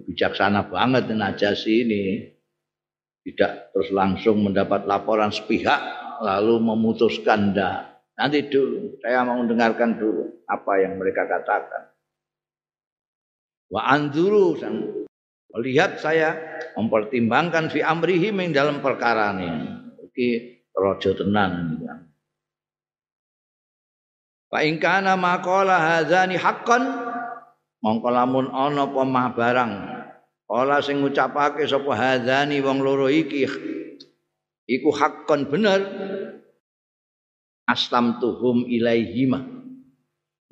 bijaksana 0.01 0.73
banget 0.73 1.13
Najasi 1.13 1.85
ini. 1.85 2.05
Tidak 3.23 3.71
terus 3.71 3.95
langsung 3.95 4.43
mendapat 4.43 4.83
laporan 4.83 5.31
sepihak 5.31 5.79
lalu 6.27 6.59
memutuskan 6.59 7.55
dah 7.55 8.03
nanti 8.19 8.51
dulu. 8.51 8.99
Saya 8.99 9.23
mau 9.23 9.39
mendengarkan 9.39 9.95
dulu 9.95 10.43
apa 10.51 10.73
yang 10.83 10.99
mereka 10.99 11.31
katakan. 11.31 11.95
Wa 13.71 13.95
anzuru 13.95 14.59
Lihat 15.53 16.01
saya 16.01 16.33
mempertimbangkan 16.81 17.69
fi 17.69 17.85
amrihi 17.85 18.33
dalam 18.53 18.81
perkara 18.81 19.37
ini. 19.37 19.49
Iki 20.09 20.29
raja 20.73 21.11
tenan 21.13 21.77
iki. 21.77 21.87
Fa 24.53 24.61
in 24.65 24.77
kana 24.77 25.17
maqala 25.17 25.81
hadzani 25.81 26.37
haqqan 26.37 26.85
mongko 27.81 28.09
lamun 28.13 28.53
ana 28.53 28.85
apa 28.85 29.03
mah 29.03 29.29
barang 29.33 29.73
ola 30.53 30.85
sing 30.85 31.01
ngucapake 31.01 31.65
sapa 31.65 31.93
hadzani 31.97 32.61
wong 32.61 32.85
loro 32.85 33.09
iki 33.09 33.49
iku 34.69 34.93
haqqan 34.93 35.49
bener 35.49 35.81
aslam 37.65 38.21
tuhum 38.21 38.69
ilaihima 38.69 39.41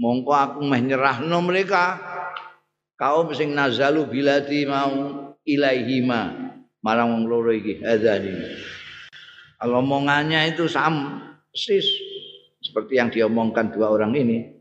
mongko 0.00 0.32
aku 0.32 0.60
meh 0.64 0.80
nyerahno 0.80 1.38
mereka 1.44 2.00
kaum 3.00 3.32
sing 3.32 3.56
nazalu 3.56 4.04
bilati 4.04 4.68
mau 4.68 4.92
ilaihima 5.48 6.52
marang 6.84 7.16
wong 7.16 7.24
loro 7.24 7.48
iki 7.56 7.80
hadzani 7.80 8.36
omongannya 9.64 10.52
itu 10.52 10.68
sam 10.68 11.24
sis 11.56 11.88
seperti 12.60 13.00
yang 13.00 13.08
diomongkan 13.08 13.72
dua 13.72 13.88
orang 13.88 14.12
ini 14.12 14.60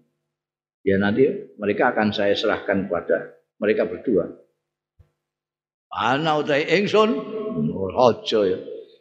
ya 0.88 0.96
nanti 0.96 1.28
mereka 1.60 1.92
akan 1.92 2.16
saya 2.16 2.32
serahkan 2.34 2.88
kepada 2.88 3.40
mereka 3.60 3.84
berdua. 3.86 4.32
Ana 5.92 6.40
utai 6.40 6.64
ingsun 6.80 7.12
aja 7.92 8.40
ya. 8.48 8.60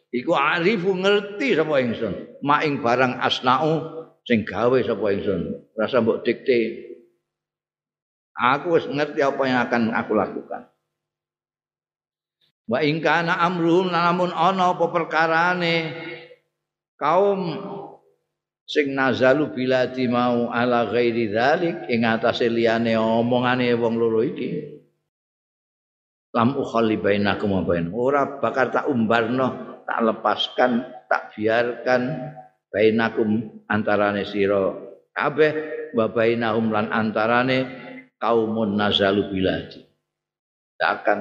Iku 0.08 0.32
arifu 0.32 0.96
ngerti 0.96 1.52
sapa 1.52 1.84
ingsun 1.84 2.42
maing 2.42 2.80
barang 2.80 3.20
asnau 3.20 3.70
sing 4.24 4.42
gawe 4.42 4.78
sapa 4.82 5.06
ingsun 5.14 5.68
rasa 5.76 6.00
mbok 6.00 6.24
dikte 6.24 6.87
Aku 8.38 8.78
ngerti 8.78 9.18
apa 9.18 9.42
yang 9.50 9.58
akan 9.66 9.82
aku 9.98 10.12
lakukan. 10.14 10.70
Wa 12.70 12.84
in 12.86 13.02
kana 13.02 13.34
amruhum 13.42 13.90
namun 13.90 14.30
ana 14.30 14.76
apa 14.76 14.86
perkarane 14.94 15.76
kaum 17.00 17.40
sing 18.68 18.92
nazalu 18.92 19.48
biladi 19.56 20.04
mau 20.06 20.52
ala 20.52 20.84
ghairi 20.92 21.32
dzalik 21.32 21.88
ing 21.88 22.04
atase 22.04 22.52
liyane 22.52 22.94
omongane 23.00 23.72
wong 23.72 23.96
loro 23.96 24.20
iki 24.20 24.78
lam 26.36 26.52
ukhalli 26.60 27.00
bainakum 27.00 27.56
wa 27.56 27.64
bain 27.64 27.88
ora 27.88 28.36
bakal 28.36 28.68
tak 28.68 28.84
umbarno 28.92 29.80
tak 29.88 30.04
lepaskan 30.04 30.84
tak 31.08 31.32
biarkan 31.32 32.28
bainakum 32.68 33.64
antarane 33.64 34.28
sira 34.28 34.76
kabeh 35.16 35.52
wa 35.96 36.04
bainahum 36.12 36.68
lan 36.68 36.92
antarane 36.92 37.87
kaumun 38.18 38.74
nazalu 38.74 39.30
biladi. 39.30 39.82
Tidak 39.82 40.90
akan 41.02 41.18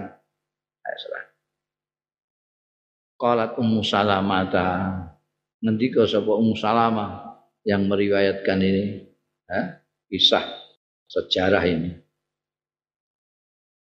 saya 0.82 0.98
serah. 0.98 1.26
Qalat 3.18 3.52
Ummu 3.58 3.82
Salamata. 3.82 4.70
Nanti 5.58 5.90
kau 5.90 6.06
sapa 6.06 6.38
Ummu 6.38 6.54
Salamah 6.54 7.42
yang 7.66 7.90
meriwayatkan 7.90 8.62
ini, 8.62 9.10
eh, 9.50 9.66
kisah 10.06 10.46
sejarah 11.10 11.66
ini. 11.66 11.98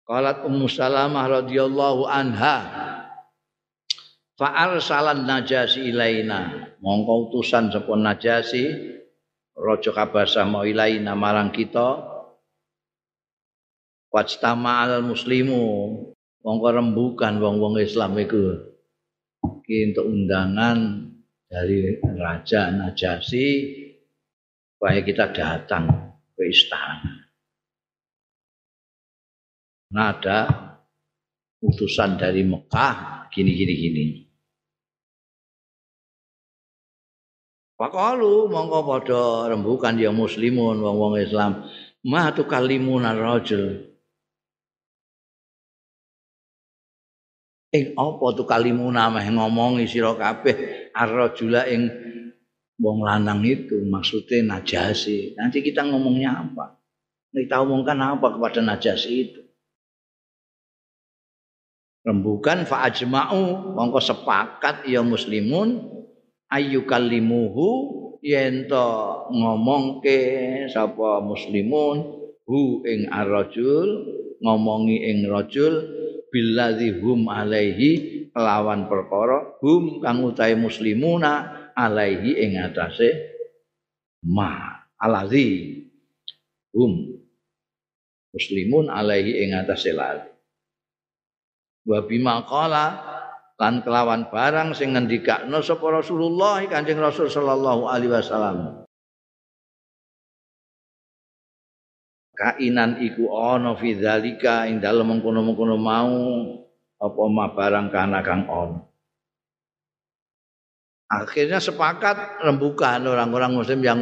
Qalat 0.03 0.43
Ummu 0.43 0.67
Salamah 0.67 1.43
radhiyallahu 1.43 2.11
anha 2.11 2.57
Fa'al 4.35 4.81
salan 4.81 5.29
najasi 5.29 5.93
ilaina 5.93 6.73
Mongko 6.81 7.29
utusan 7.29 7.69
sapa 7.69 7.93
najasi 7.93 8.73
Raja 9.53 9.93
Kabasah 9.93 10.49
mau 10.49 10.65
ilaina 10.65 11.13
marang 11.13 11.53
kita 11.53 12.10
wajtama 14.11 14.85
al 14.85 15.07
muslimu. 15.07 15.63
Mongko 16.41 16.69
rembukan 16.73 17.37
wong-wong 17.37 17.81
Islam 17.81 18.17
iku. 18.17 18.59
Iki 19.41 19.93
untuk 19.93 20.07
undangan 20.09 20.79
dari 21.47 22.01
Raja 22.01 22.73
Najasi. 22.75 23.49
Supaya 24.77 25.05
kita 25.05 25.29
datang 25.37 26.17
ke 26.33 26.43
istana. 26.49 27.29
Nah, 29.91 30.17
ada 30.17 30.39
utusan 31.61 32.17
dari 32.17 32.41
Mekah 32.47 33.29
gini 33.29 33.53
gini 33.53 33.75
gini. 33.77 34.07
Pakalu 37.77 38.49
mongko 38.49 38.79
padha 38.85 39.25
rembukan 39.53 40.01
ya 40.01 40.09
muslimun 40.09 40.81
wong-wong 40.81 41.21
Islam. 41.21 41.69
Ma 42.01 42.33
tukallimun 42.33 43.05
ar-rajul 43.05 43.90
ing 47.71 47.95
apa 47.95 48.27
tu 48.35 48.43
kalimuna 48.47 49.11
meh 49.11 49.27
ngomongi 49.31 49.87
sira 49.87 50.15
kabeh? 50.19 50.91
Ar-rajula 50.91 51.71
ing 51.71 51.87
wong 52.83 53.07
lanang 53.07 53.47
itu 53.47 53.79
maksudnya 53.87 54.59
najasi. 54.59 55.39
Nanti 55.39 55.63
kita 55.63 55.87
ngomongnya 55.87 56.35
apa? 56.35 56.81
Kita 57.31 57.63
omongkan 57.63 58.19
apa 58.19 58.27
kepada 58.35 58.59
najasi 58.59 59.11
itu? 59.15 59.41
Rembukan 62.01 62.65
fa 62.65 62.89
ajma'u 62.89 63.77
mongko 63.77 64.01
sepakat 64.01 64.89
ya 64.89 65.05
muslimun 65.05 65.85
ayyukallimuhu 66.49 67.69
yen 68.25 68.67
to 68.67 68.89
ngomongke 69.31 70.19
sapa 70.73 71.21
muslimun 71.21 72.19
hu 72.49 72.83
ing 72.89 73.05
ar-rajul 73.13 73.87
ngomongi 74.41 74.97
ing 75.13 75.29
rajul 75.29 76.00
billadzi 76.31 77.03
hum 77.03 77.27
alaihi 77.29 78.31
lawan 78.33 78.87
perkara 78.87 79.59
hum 79.61 79.99
kang 80.01 80.23
utahe 80.23 80.55
muslimuna 80.55 81.71
alaihi 81.75 82.39
ing 82.39 82.59
atase 82.63 83.35
ma 84.27 84.87
alazi 84.99 85.79
hum 86.75 87.21
muslimun 88.31 88.89
alaihi 88.89 89.45
ing 89.45 89.59
atase 89.59 89.91
lazi 89.91 90.31
wa 91.87 91.99
bima 92.07 92.47
qala 92.47 92.87
lan 93.61 93.85
kelawan 93.85 94.33
barang 94.33 94.73
sing 94.73 94.97
ngendikakno 94.97 95.61
sapa 95.61 96.01
Rasulullah 96.01 96.65
Kanjeng 96.65 96.97
Rasul 96.97 97.29
sallallahu 97.29 97.93
alaihi 97.93 98.13
wasallam 98.13 98.89
kainan 102.41 103.05
iku 103.05 103.29
ana 103.37 103.77
fi 103.77 103.93
ing 104.73 104.81
dalem 104.81 105.13
mengkono-mengkono 105.13 105.77
mau 105.77 106.17
apa 106.97 107.23
ma 107.29 107.53
barang 107.53 107.93
kana 107.93 108.25
kang 108.25 108.49
ana. 108.49 108.81
Akhirnya 111.11 111.61
sepakat 111.61 112.41
rembukan 112.41 113.03
orang-orang 113.05 113.61
muslim 113.61 113.85
yang 113.85 114.01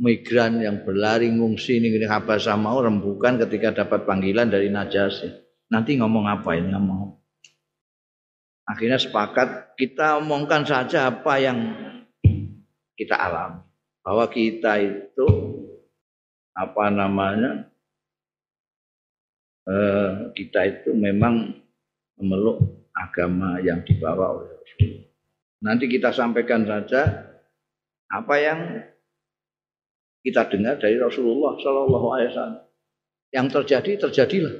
migran 0.00 0.64
yang 0.64 0.80
berlari 0.86 1.28
ngungsi 1.28 1.76
ini 1.76 1.92
gini 1.92 2.08
Habasah 2.08 2.56
mau 2.56 2.80
rembukan 2.80 3.36
ketika 3.44 3.84
dapat 3.84 4.08
panggilan 4.08 4.48
dari 4.48 4.72
Najasi 4.72 5.28
nanti 5.68 6.00
ngomong 6.00 6.24
apa 6.24 6.56
ini 6.56 6.72
ngomong 6.72 7.20
akhirnya 8.64 8.96
sepakat 8.96 9.76
kita 9.76 10.22
omongkan 10.22 10.62
saja 10.62 11.10
apa 11.10 11.42
yang 11.42 11.58
kita 12.94 13.18
alami. 13.18 13.66
Bahwa 14.00 14.24
kita 14.32 14.80
itu 14.80 15.26
apa 16.60 16.84
namanya 16.92 17.72
eh, 19.64 20.10
kita 20.36 20.60
itu 20.68 20.92
memang 20.92 21.56
memeluk 22.20 22.60
agama 22.92 23.56
yang 23.64 23.80
dibawa 23.80 24.36
oleh 24.36 24.52
Rasulullah. 24.60 25.08
Nanti 25.64 25.84
kita 25.88 26.12
sampaikan 26.12 26.68
saja 26.68 27.32
apa 28.12 28.34
yang 28.36 28.60
kita 30.20 30.52
dengar 30.52 30.76
dari 30.76 31.00
Rasulullah 31.00 31.56
Shallallahu 31.56 32.06
Alaihi 32.12 32.28
Wasallam. 32.32 32.60
Yang 33.30 33.46
terjadi 33.56 33.92
terjadilah. 34.08 34.54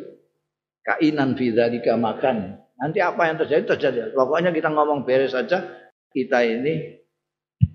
Kainan 0.81 1.37
fidzalika 1.37 2.01
makan. 2.01 2.65
Nanti 2.81 3.05
apa 3.05 3.29
yang 3.29 3.37
terjadi 3.37 3.77
terjadi. 3.77 3.99
Pokoknya 4.17 4.57
kita 4.57 4.73
ngomong 4.73 5.05
beres 5.05 5.37
saja. 5.37 5.93
Kita 6.09 6.41
ini 6.49 6.97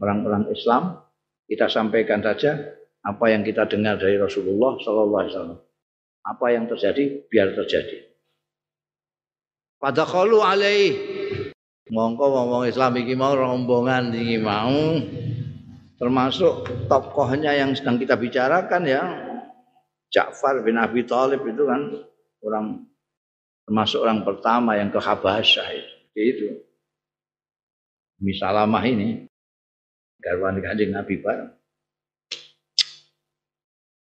orang-orang 0.02 0.50
Islam. 0.50 1.06
Kita 1.46 1.70
sampaikan 1.70 2.26
saja 2.26 2.58
apa 3.06 3.26
yang 3.30 3.46
kita 3.46 3.70
dengar 3.70 4.02
dari 4.02 4.18
Rasulullah 4.18 4.82
Sallallahu 4.82 5.22
Alaihi 5.22 5.34
Wasallam. 5.38 5.60
Apa 6.26 6.46
yang 6.50 6.66
terjadi 6.66 7.30
biar 7.30 7.54
terjadi. 7.54 8.02
Pada 9.78 10.10
kalu 10.10 10.42
alaih 10.42 10.90
mongko 11.94 12.26
ngomong 12.34 12.66
Islam 12.66 12.98
iki 12.98 13.14
mau 13.14 13.38
rombongan 13.38 14.10
ini 14.10 14.42
mau 14.42 14.98
termasuk 16.02 16.66
tokohnya 16.90 17.54
yang 17.54 17.78
sedang 17.78 18.02
kita 18.02 18.18
bicarakan 18.18 18.84
ya 18.90 19.04
Ja'far 20.10 20.66
bin 20.66 20.82
Abi 20.82 21.06
Thalib 21.06 21.46
itu 21.46 21.64
kan 21.70 21.94
orang 22.42 22.90
termasuk 23.70 24.02
orang 24.02 24.26
pertama 24.26 24.78
yang 24.82 24.90
ke 24.90 24.98
Habasyah 24.98 25.68
itu. 25.78 25.94
itu. 26.18 26.48
Misalamah 28.24 28.82
ini 28.88 29.30
garwan 30.24 30.58
kanjeng 30.64 30.96
Nabi 30.96 31.22
bareng. 31.22 31.52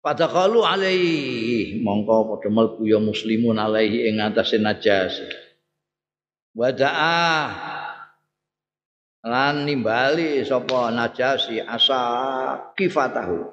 Pada 0.03 0.27
kalu 0.27 0.67
alaihi 0.67 1.79
mongko 1.79 2.35
padha 2.35 2.51
mlebu 2.51 2.83
ya 2.91 2.99
muslimun 2.99 3.55
alaihi 3.55 4.11
ing 4.11 4.19
atase 4.19 4.59
najas. 4.59 5.15
Wada'a 6.59 7.23
lan 9.23 9.63
nimbali 9.63 10.43
sapa 10.43 10.91
najasi 10.91 11.63
asa 11.63 12.03
kifatahu. 12.75 13.47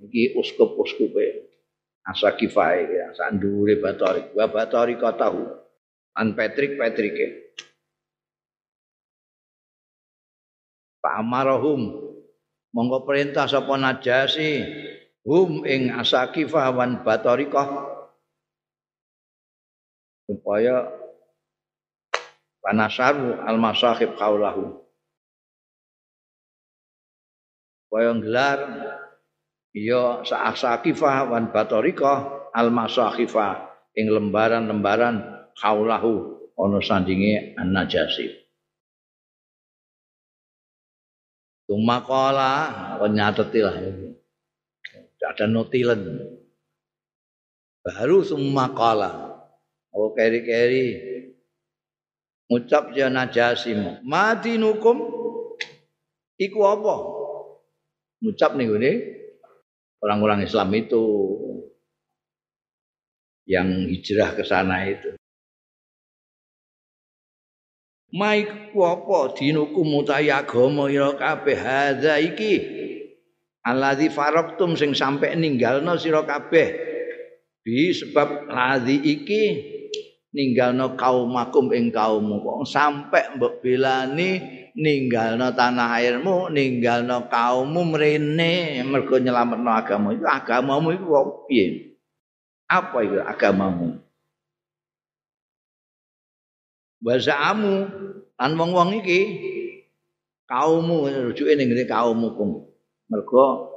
Iki 0.00 0.40
uskup-uskupe 0.40 1.44
asa 2.08 2.32
kifai 2.32 2.88
ya 2.88 3.12
sandure 3.12 3.76
batori 3.76 4.32
wa 4.32 4.48
batori 4.48 4.96
katahu 4.96 5.44
an 6.16 6.32
Patrick 6.32 6.80
Patrike. 6.80 7.52
Pak 11.04 11.20
Amarahum 11.20 12.00
mongko 12.72 13.04
perintah 13.04 13.44
sapa 13.44 13.76
najasi 13.76 14.64
hum 15.26 15.66
ing 15.66 15.90
asakifah 15.90 16.70
wan 16.70 17.02
batorikah 17.02 17.66
supaya 20.30 20.86
panasaru 22.62 23.42
al 23.42 23.58
masahib 23.58 24.14
kaulahu. 24.14 24.86
Supaya 27.86 28.14
gelar 28.22 28.58
ya 29.74 30.22
asakifah 30.22 31.26
wan 31.26 31.50
batorikah 31.50 32.50
al 32.54 32.70
masahifah 32.70 33.66
ing 33.98 34.06
lembaran-lembaran 34.06 35.50
kaulahu. 35.58 36.38
Ana 36.56 36.80
sandinge 36.80 37.52
an-najasi. 37.60 38.32
Tumakola, 41.68 42.96
nyatetilah 42.96 43.76
ini 43.76 44.05
ada 45.26 45.44
notilen. 45.50 46.22
Baru 47.82 48.22
semua 48.22 48.70
kala. 48.70 49.42
Oh 49.90 50.14
keri-keri. 50.14 51.02
Ngucap 52.46 52.94
ya 52.94 53.10
najasim. 53.10 54.02
Madinukum. 54.06 55.02
Iku 56.38 56.60
apa? 56.62 56.94
Ngucap 58.22 58.54
nih 58.54 58.70
ini. 58.70 58.92
Orang-orang 60.02 60.46
Islam 60.46 60.70
itu. 60.74 61.04
Yang 63.46 63.68
hijrah 63.94 64.30
ke 64.34 64.42
sana 64.42 64.86
itu. 64.90 65.14
Maik 68.16 68.72
apa 68.72 69.34
dinukum 69.34 69.82
mutai 69.82 70.30
agama 70.30 70.86
ira 70.86 71.14
kabeh 71.18 71.58
hadza 71.58 72.16
iki 72.22 72.75
alladzi 73.66 74.06
faraqtum 74.14 74.78
sing 74.78 74.94
sampe 74.94 75.26
ninggalno 75.34 75.98
sira 75.98 76.22
kabeh. 76.22 76.68
Bi 77.66 77.90
sebab 77.90 78.46
ladzi 78.46 78.94
iki 79.02 79.42
ninggalno 80.30 80.94
kaumakum 80.94 81.74
ing 81.74 81.90
kaummu. 81.90 82.38
Kok 82.38 82.62
sampe 82.62 83.34
mbok 83.34 83.58
belani 83.58 84.38
ninggalno 84.78 85.50
tanah 85.50 85.98
airmu 85.98 86.46
ninggalno 86.54 87.26
kaummu 87.26 87.80
mrene 87.90 88.86
mergo 88.86 89.18
nyelametno 89.18 89.70
agama 89.74 90.14
itu 90.14 90.22
agamamu 90.22 90.94
iku 90.94 91.06
kok 91.10 91.28
piye? 91.50 91.66
Apa 92.70 93.02
itu 93.02 93.18
agamamu? 93.18 93.98
Bahasamu 97.02 97.74
lan 98.38 98.52
wong-wong 98.54 99.02
iki 99.02 99.20
kaummu 100.46 101.10
rujuke 101.30 101.58
ning 101.58 101.74
kaummu 101.86 102.30
Mergo 103.06 103.76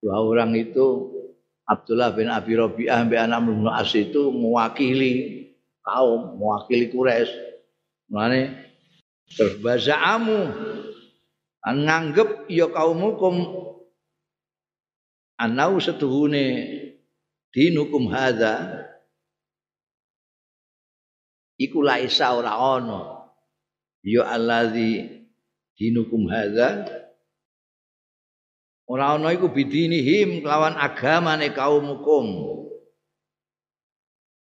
dua 0.00 0.22
orang 0.22 0.54
itu 0.56 1.10
Abdullah 1.66 2.10
bin 2.14 2.26
Abi 2.26 2.58
Rabi'ah 2.58 3.06
bin 3.06 3.18
anak 3.18 3.46
bin 3.46 3.62
As 3.70 3.94
itu 3.94 4.34
mewakili 4.34 5.46
kaum, 5.86 6.38
mewakili 6.38 6.90
Quraisy. 6.90 7.30
Mulane 8.10 8.70
terbazaamu 9.30 10.50
nganggep 11.62 12.50
ya 12.50 12.66
kaumukum 12.72 13.38
anau 15.38 15.78
setuhune 15.78 16.66
dinukum 17.54 18.10
hadza 18.10 18.86
iku 21.60 21.84
laisa 21.84 22.34
ora 22.34 22.56
ana 22.56 23.30
ya 24.02 24.26
allazi 24.26 25.06
dinukum 25.78 26.26
hadza 26.26 26.88
ora 28.90 29.14
ana 29.14 29.30
iku 29.30 29.54
bidinihim 29.54 30.42
kelawan 30.42 30.74
agamane 30.74 31.54
kaumukum 31.54 32.26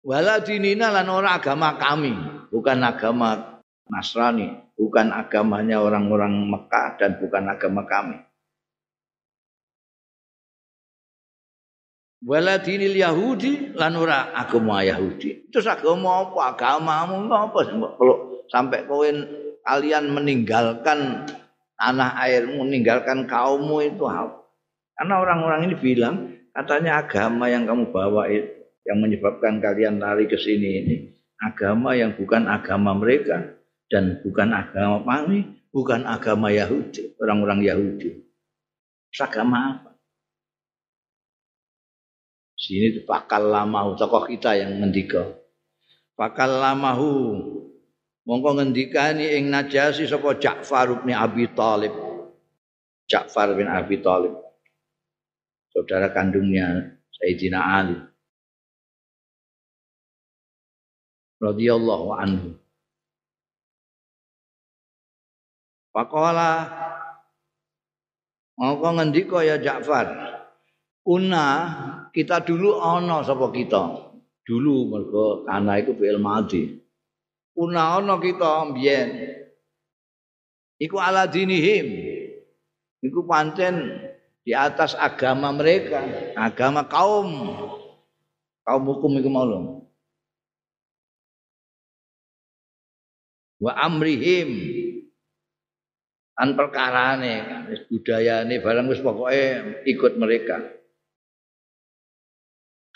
wala 0.01 0.41
dinina 0.41 0.89
lan 0.89 1.13
ora 1.13 1.37
agama 1.37 1.77
kami 1.77 2.17
bukan 2.49 2.81
agama 2.81 3.61
Nasrani 3.89 4.69
bukan 4.79 5.11
agamanya 5.11 5.83
orang-orang 5.83 6.47
Mekah 6.47 7.01
dan 7.03 7.19
bukan 7.19 7.51
agama 7.51 7.83
kami. 7.89 8.23
Wala 12.23 12.59
dinil 12.61 12.99
Yahudi 12.99 13.75
lan 13.79 13.97
ora 13.99 14.35
agama 14.37 14.85
Yahudi. 14.87 15.51
Terus 15.51 15.67
agama 15.67 16.29
apa? 16.29 16.55
Agamamu 16.55 17.31
apa 17.31 17.59
kalau 17.97 18.45
sampai 18.51 18.87
kowe 18.87 19.09
kalian 19.65 20.13
meninggalkan 20.13 21.25
tanah 21.79 22.19
airmu 22.27 22.67
meninggalkan 22.67 23.25
kaummu 23.31 23.87
itu 23.87 24.03
apa 24.03 24.38
karena 24.99 25.15
orang-orang 25.23 25.71
ini 25.71 25.75
bilang 25.79 26.17
katanya 26.51 27.07
agama 27.07 27.47
yang 27.47 27.71
kamu 27.71 27.95
bawa 27.95 28.27
itu 28.27 28.51
yang 28.83 28.99
menyebabkan 28.99 29.63
kalian 29.63 30.03
lari 30.03 30.27
ke 30.27 30.35
sini 30.35 30.71
ini 30.83 30.97
agama 31.39 31.95
yang 31.95 32.19
bukan 32.19 32.51
agama 32.51 32.99
mereka 32.99 33.59
dan 33.89 34.21
bukan 34.21 34.53
agama 34.53 35.01
kami, 35.07 35.39
bukan 35.71 36.05
agama 36.05 36.51
Yahudi, 36.53 37.17
orang-orang 37.23 37.61
Yahudi. 37.65 38.11
Agama 39.19 39.59
apa? 39.75 39.91
Sini 42.59 43.01
pakal 43.07 43.49
lamahu 43.49 43.97
tokoh 43.97 44.29
kita 44.29 44.59
yang 44.59 44.83
ngendika. 44.83 45.25
Pakal 46.19 46.59
lamahu 46.59 47.39
mongko 48.29 48.61
ngendikani 48.61 49.39
ing 49.41 49.49
najasi 49.49 50.05
sapa 50.05 50.37
Ja'far 50.37 51.01
bin 51.01 51.17
Abi 51.17 51.49
Thalib. 51.55 51.95
Ja'far 53.09 53.57
bin 53.57 53.71
Abi 53.71 54.05
Thalib 54.05 54.48
saudara 55.79 56.11
kandungnya 56.11 56.99
Sayyidina 57.15 57.63
Ali 57.63 57.95
radhiyallahu 61.39 62.09
anhu. 62.19 62.59
Pakola 65.95 66.67
Mongko 68.59 68.99
ngendika 68.99 69.39
ya 69.47 69.55
Ja'far. 69.63 70.11
Una 71.07 71.47
kita 72.11 72.43
dulu 72.43 72.83
ana 72.83 73.23
sapa 73.23 73.55
kita. 73.55 74.11
Dulu 74.43 74.91
mergo 74.91 75.47
ana 75.47 75.79
iku 75.79 75.95
fi'il 75.95 76.19
madhi. 76.19 76.83
Una 77.55 78.03
ana 78.03 78.19
kita 78.19 78.67
mbiyen. 78.67 79.11
Iku 80.83 80.99
ala 80.99 81.31
dinihim. 81.31 81.87
Iku 82.99 83.23
pancen 83.31 84.08
di 84.49 84.57
atas 84.57 84.97
agama 84.97 85.53
mereka, 85.53 86.01
agama 86.33 86.89
kaum 86.89 87.53
kaum 88.65 88.83
hukum 88.89 89.21
itu 89.21 89.29
maulum. 89.29 89.85
Wa 93.61 93.77
amrihim 93.77 94.49
an 96.33 96.57
perkarane 96.57 97.35
budayane 97.93 98.57
barang 98.65 98.89
wis 98.89 99.05
pokoke 99.05 99.45
ikut 99.85 100.17
mereka. 100.17 100.65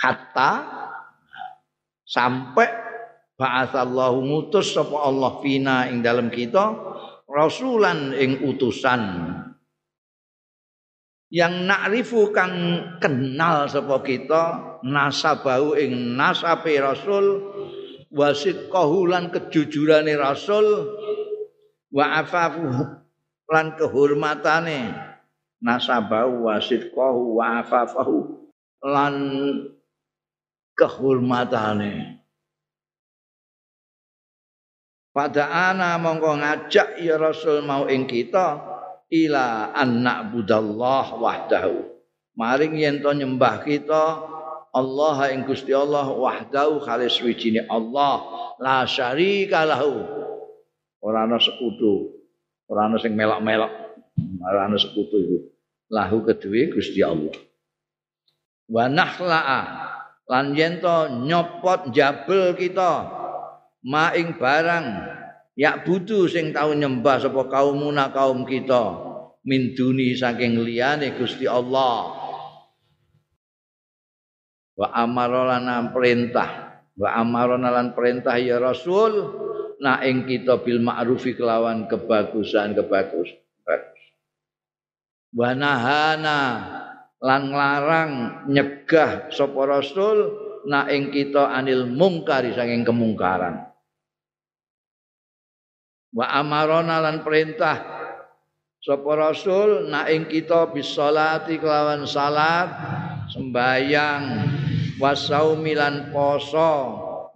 Hatta 0.01 0.53
sampai 2.09 2.69
ba'atsallahu 3.37 4.25
ngutus 4.25 4.73
sapa 4.73 5.05
Allah 5.05 5.37
fina 5.45 5.85
ing 5.93 6.01
dalam 6.01 6.33
kita 6.33 6.73
rasulan 7.29 8.17
ing 8.17 8.41
utusan 8.41 9.32
yang 11.33 11.65
nakrifu 11.65 12.29
kang 12.29 12.53
kenal 13.01 13.65
sapa 13.65 14.05
kita 14.05 14.45
nasabau 14.85 15.73
ing 15.73 16.13
nasabe 16.13 16.77
rasul 16.77 17.41
wasit 18.13 18.69
kahulan 18.69 19.33
kejujurane 19.33 20.13
rasul 20.13 20.93
wa 21.89 22.21
afafu 22.21 22.69
lan 23.49 23.73
kehormatane 23.81 24.93
nasabau 25.65 26.53
wasit 26.53 26.93
kahu 26.93 27.41
wa 27.41 27.65
afafahu 27.65 28.43
lan 28.85 29.15
kehormatane. 30.77 32.21
Pada 35.13 35.73
ana 35.73 36.01
mongko 36.01 36.41
ngajak 36.41 37.01
ya 37.01 37.21
rasul 37.21 37.61
mau 37.65 37.85
ing 37.85 38.09
kita 38.09 38.72
ila 39.13 39.77
anak 39.77 40.33
budallah 40.33 41.21
wahdahu. 41.21 41.85
Maring 42.33 42.81
yen 42.81 43.05
to 43.05 43.13
nyembah 43.13 43.61
kita 43.61 44.25
Allah 44.73 45.29
ing 45.37 45.45
Gusti 45.45 45.77
Allah 45.77 46.09
wahdahu 46.09 46.81
khalis 46.81 47.21
wijine 47.21 47.69
Allah. 47.69 48.25
La 48.57 48.89
syarika 48.89 49.69
lahu. 49.69 50.01
Ora 51.05 51.29
ana 51.29 51.37
sekutu. 51.37 52.25
Ora 52.73 52.89
ana 52.89 52.97
sing 52.97 53.13
melok-melok. 53.13 53.73
Ora 54.41 54.65
ana 54.65 54.81
sekutu 54.81 55.21
iku. 55.21 55.39
Lahu 55.93 56.25
kedue 56.25 56.73
Gusti 56.73 57.05
Allah. 57.05 57.37
Wa 58.73 58.89
nahla'a 58.89 59.61
lan 60.25 60.57
yen 60.57 60.81
to 60.81 61.29
nyopot 61.29 61.93
jabel 61.93 62.57
kita 62.57 63.13
maing 63.85 64.41
barang 64.41 64.87
Ya 65.53 65.77
butuh 65.77 66.33
sing 66.33 66.57
tau 66.57 66.73
nyembah 66.73 67.21
sapa 67.21 67.45
kaumuna 67.53 68.09
kaum 68.09 68.49
kita 68.49 68.97
min 69.45 69.77
duni 69.77 70.17
saking 70.17 70.57
liyane 70.65 71.13
Gusti 71.19 71.45
Allah. 71.45 72.17
Wa 74.73 74.89
amarana 74.97 75.93
perintah, 75.93 76.81
wa 76.97 77.13
amarana 77.13 77.69
lan 77.69 77.93
perintah 77.93 78.41
ya 78.41 78.57
Rasul 78.57 79.13
na 79.83 80.01
ing 80.01 80.25
kita 80.25 80.65
bil 80.65 80.81
ma'rufi 80.81 81.37
kelawan 81.37 81.85
kebagusan 81.85 82.73
kebagus. 82.73 83.29
Bagus. 83.69 84.03
Wa 85.37 85.53
nahana 85.53 86.41
lan 87.21 87.43
larang 87.53 88.13
nyegah 88.49 89.29
sapa 89.29 89.61
Rasul 89.69 90.33
na 90.65 90.89
ing 90.89 91.13
kita 91.13 91.53
anil 91.53 91.85
mungkari 91.85 92.57
saking 92.57 92.89
kemungkaran. 92.89 93.72
Wa 96.13 96.29
amarona 96.29 97.01
lan 97.01 97.25
perintah 97.25 97.81
sapa 98.83 99.11
rasul 99.17 99.89
na 99.89 100.07
ing 100.13 100.29
kita 100.29 100.69
bisolati 100.71 101.57
kelawan 101.57 102.05
salat 102.05 102.69
sembayang 103.33 104.25
wasaumi 105.01 105.73
poso 106.13 106.73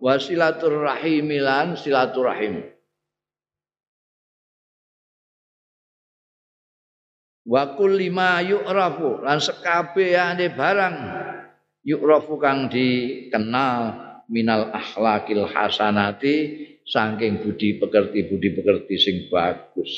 wasilaturrahim 0.00 1.40
lan 1.40 1.74
silaturahim. 1.74 2.62
Wa 7.46 7.78
kulli 7.78 8.10
ma 8.10 8.42
yu'rafu 8.42 9.22
lan 9.22 9.38
sekabehane 9.38 10.50
barang 10.50 10.96
yu'rafu 11.86 12.42
kang 12.42 12.66
dikenal 12.66 13.94
minal 14.26 14.74
akhlakil 14.74 15.46
hasanati 15.46 16.36
saking 16.86 17.42
budi 17.42 17.82
pekerti 17.82 18.30
budi 18.30 18.54
pekerti 18.54 18.94
sing 18.96 19.16
bagus. 19.26 19.92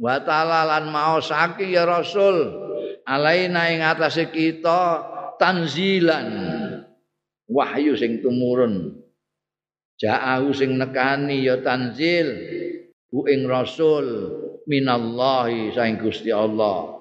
Wa 0.00 0.16
ta'ala 0.24 0.64
lan 0.64 0.88
maosake 0.88 1.68
ya 1.68 1.84
rasul 1.84 2.56
alaina 3.04 3.68
ing 3.68 3.84
atase 3.84 4.32
kita 4.32 5.04
tanzilan. 5.36 6.28
Wahyu 7.50 7.92
sing 7.98 8.24
tumurun. 8.24 9.04
Ja'ahu 10.00 10.56
sing 10.56 10.80
nekani 10.80 11.44
ya 11.44 11.60
tanzil. 11.60 12.32
Bu 13.12 13.28
ing 13.28 13.44
rasul 13.44 14.32
minallahi 14.64 15.74
saing 15.76 16.00
Gusti 16.00 16.32
Allah. 16.32 16.96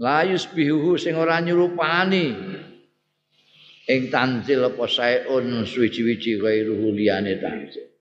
La 0.00 0.24
yusbihu 0.24 0.96
sing 0.96 1.14
ora 1.18 1.38
nyurupani 1.42 2.51
ing 3.88 4.12
tanzil 4.12 4.68
apa 4.68 4.84
saeun 4.86 5.66
suwi-wiji 5.66 6.38
ghairuhu 6.38 6.94
liyane 6.94 7.38
tanzil 7.42 7.92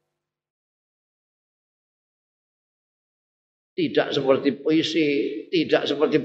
tidak 3.71 4.11
seperti 4.11 4.49
puisi, 4.59 5.07
tidak 5.49 5.87
seperti 5.87 6.17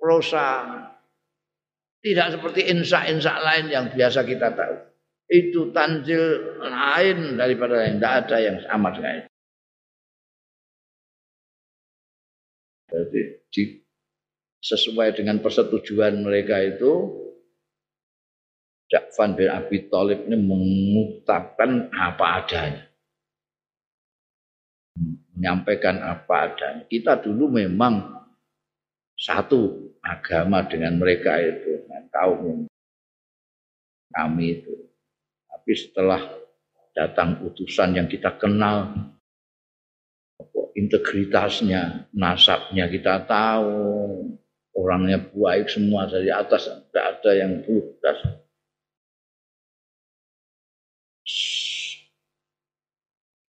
prosa, 0.00 0.48
tidak 2.00 2.26
seperti 2.34 2.60
insa-insa 2.72 3.38
lain 3.38 3.66
yang 3.68 3.86
biasa 3.92 4.24
kita 4.24 4.56
tahu. 4.56 4.76
Itu 5.28 5.70
tanzil 5.76 6.56
lain 6.64 7.36
daripada 7.36 7.84
yang 7.84 8.00
tidak 8.00 8.14
ada 8.24 8.36
yang 8.40 8.56
sama 8.64 8.88
dengan. 8.96 9.28
Jadi 12.88 13.84
sesuai 14.64 15.20
dengan 15.20 15.44
persetujuan 15.44 16.24
mereka 16.24 16.56
itu 16.64 17.27
Ja'far 18.88 19.36
bin 19.36 19.52
Abi 19.52 19.84
Thalib 19.92 20.24
ini 20.24 20.36
mengutapkan 20.40 21.92
apa 21.92 22.24
adanya. 22.40 22.84
Menyampaikan 25.36 26.00
apa 26.00 26.34
adanya. 26.48 26.82
Kita 26.88 27.20
dulu 27.20 27.52
memang 27.52 28.24
satu 29.12 29.92
agama 30.00 30.64
dengan 30.64 30.96
mereka 30.96 31.36
itu, 31.36 31.84
dengan 31.84 32.08
kaum 32.08 32.58
kami 34.08 34.46
itu. 34.56 34.74
Tapi 35.52 35.72
setelah 35.76 36.22
datang 36.96 37.44
utusan 37.44 37.92
yang 37.92 38.08
kita 38.08 38.40
kenal, 38.40 38.88
integritasnya, 40.72 42.08
nasabnya 42.16 42.88
kita 42.88 43.26
tahu, 43.28 44.24
orangnya 44.72 45.20
baik 45.20 45.68
semua 45.68 46.06
dari 46.06 46.32
atas, 46.32 46.70
tidak 46.70 47.20
ada 47.20 47.30
yang 47.36 47.60
buruk 47.66 47.98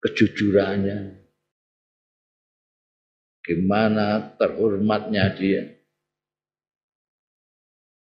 kejujurannya, 0.03 1.17
gimana 3.43 4.36
terhormatnya 4.38 5.34
dia. 5.36 5.63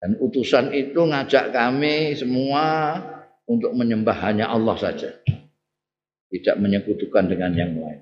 Dan 0.02 0.22
utusan 0.22 0.70
itu 0.76 1.02
ngajak 1.02 1.50
kami 1.50 2.14
semua 2.14 2.98
untuk 3.50 3.74
menyembah 3.74 4.18
hanya 4.22 4.54
Allah 4.54 4.78
saja. 4.78 5.10
Tidak 6.30 6.58
menyekutukan 6.62 7.26
dengan 7.26 7.54
yang 7.54 7.74
lain. 7.78 8.02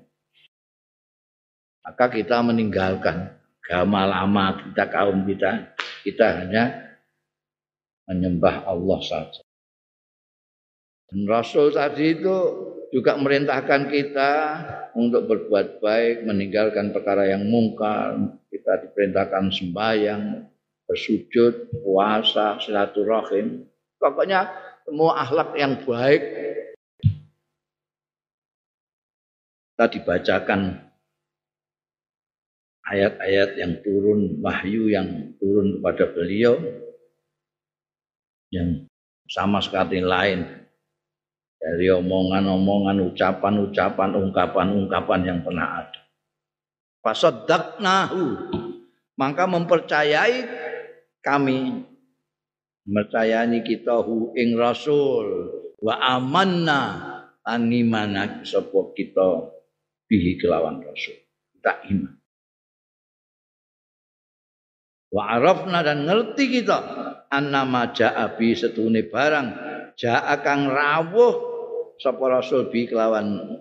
Maka 1.84 2.08
kita 2.08 2.40
meninggalkan 2.40 3.36
agama 3.60 4.08
lama 4.08 4.44
kita 4.68 4.84
kaum 4.88 5.28
kita. 5.28 5.76
Kita 6.04 6.26
hanya 6.44 6.64
menyembah 8.08 8.68
Allah 8.68 9.00
saja. 9.04 9.43
Dan 11.10 11.28
Rasul 11.28 11.74
tadi 11.74 12.16
itu 12.16 12.36
juga 12.94 13.18
merintahkan 13.18 13.90
kita 13.90 14.32
untuk 14.94 15.26
berbuat 15.26 15.82
baik, 15.82 16.24
meninggalkan 16.24 16.94
perkara 16.94 17.26
yang 17.26 17.42
mungkar. 17.50 18.38
Kita 18.48 18.86
diperintahkan 18.86 19.50
sembahyang, 19.50 20.46
bersujud, 20.86 21.74
puasa, 21.82 22.62
silaturahim. 22.62 23.66
Pokoknya 23.98 24.46
semua 24.86 25.26
akhlak 25.26 25.58
yang 25.58 25.80
baik 25.82 26.22
kita 29.74 29.90
dibacakan 29.90 30.86
ayat-ayat 32.86 33.58
yang 33.58 33.82
turun, 33.82 34.38
wahyu 34.38 34.86
yang 34.86 35.34
turun 35.42 35.82
kepada 35.82 36.04
beliau 36.14 36.54
yang 38.54 38.86
sama 39.26 39.58
sekali 39.58 39.98
lain 39.98 40.63
dari 41.64 41.88
omongan-omongan, 41.88 43.00
ucapan-ucapan, 43.08 44.10
ungkapan-ungkapan 44.12 45.20
yang 45.24 45.40
pernah 45.40 45.80
ada. 45.80 46.00
Fasaddaqnahu. 47.00 48.24
Maka 49.16 49.48
mempercayai 49.48 50.44
kami 51.24 51.88
mempercayai 52.84 53.64
kita 53.64 54.04
hu 54.04 54.36
ing 54.36 54.60
rasul 54.60 55.48
wa 55.80 55.94
amanna 56.02 56.82
lan 57.46 57.70
imana 57.72 58.44
sapa 58.44 58.92
kita 58.92 59.48
bihi 60.04 60.36
kelawan 60.36 60.84
rasul. 60.84 61.16
Kita 61.56 61.80
iman. 61.94 62.14
Wa 65.14 65.22
arafna 65.38 65.80
dan 65.86 66.10
ngerti 66.10 66.60
kita 66.60 66.78
annama 67.30 67.94
ja'a 67.94 68.34
bi 68.34 68.52
setune 68.52 69.06
barang 69.06 69.48
ja'a 69.94 70.42
kang 70.42 70.66
rawuh 70.66 71.53
sapa 72.00 72.24
rasul 72.30 72.70
bi 72.70 72.86
kelawan 72.86 73.58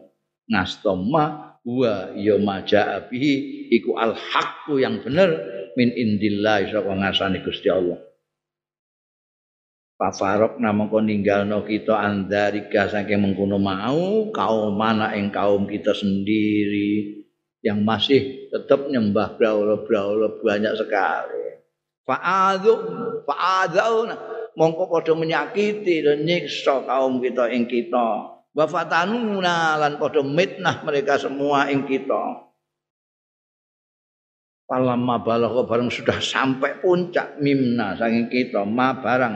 ngastoma 0.49 1.55
wa 1.63 2.11
ya 2.17 2.35
maja 2.41 3.07
bihi 3.07 3.69
iku 3.71 3.95
al 3.95 4.13
haqqu 4.13 4.81
yang 4.81 4.99
bener 4.99 5.31
min 5.79 5.89
indillah 5.89 6.67
saka 6.69 6.91
ngasane 6.91 7.39
Gusti 7.41 7.71
Allah 7.71 7.97
Pafarok 9.93 10.59
nama 10.59 10.89
kau 10.89 10.99
ninggalno 10.99 11.63
kita 11.63 11.95
andarika 11.95 12.91
saking 12.91 13.23
mengkuno 13.23 13.55
mau 13.55 14.27
kaum 14.35 14.75
mana 14.75 15.15
ing 15.15 15.31
kaum 15.31 15.63
kita 15.69 15.95
sendiri 15.95 17.23
yang 17.63 17.85
masih 17.87 18.51
tetap 18.51 18.91
nyembah 18.91 19.39
braula-braula 19.39 20.43
banyak 20.43 20.75
sekali. 20.75 21.63
Fa'adhu 22.03 22.73
fa'adhauna 23.23 24.32
mongko 24.53 24.89
padha 24.89 25.13
menyakiti 25.17 26.05
dan 26.05 26.25
nyiksa 26.25 26.85
kaum 26.85 27.19
kita 27.21 27.49
ing 27.53 27.65
kita. 27.65 28.37
Wa 28.53 28.65
fatanuna 28.69 29.77
lan 29.81 29.97
padha 29.97 30.21
mitnah 30.21 30.85
mereka 30.85 31.17
semua 31.17 31.69
ing 31.73 31.85
kita. 31.89 32.53
Palamma 34.63 35.19
balagha 35.19 35.67
bareng 35.67 35.91
sudah 35.91 36.17
sampai 36.23 36.79
puncak 36.79 37.37
mimna 37.37 37.99
saking 37.99 38.31
kita. 38.31 38.63
Ma 38.63 38.95
barang 38.95 39.35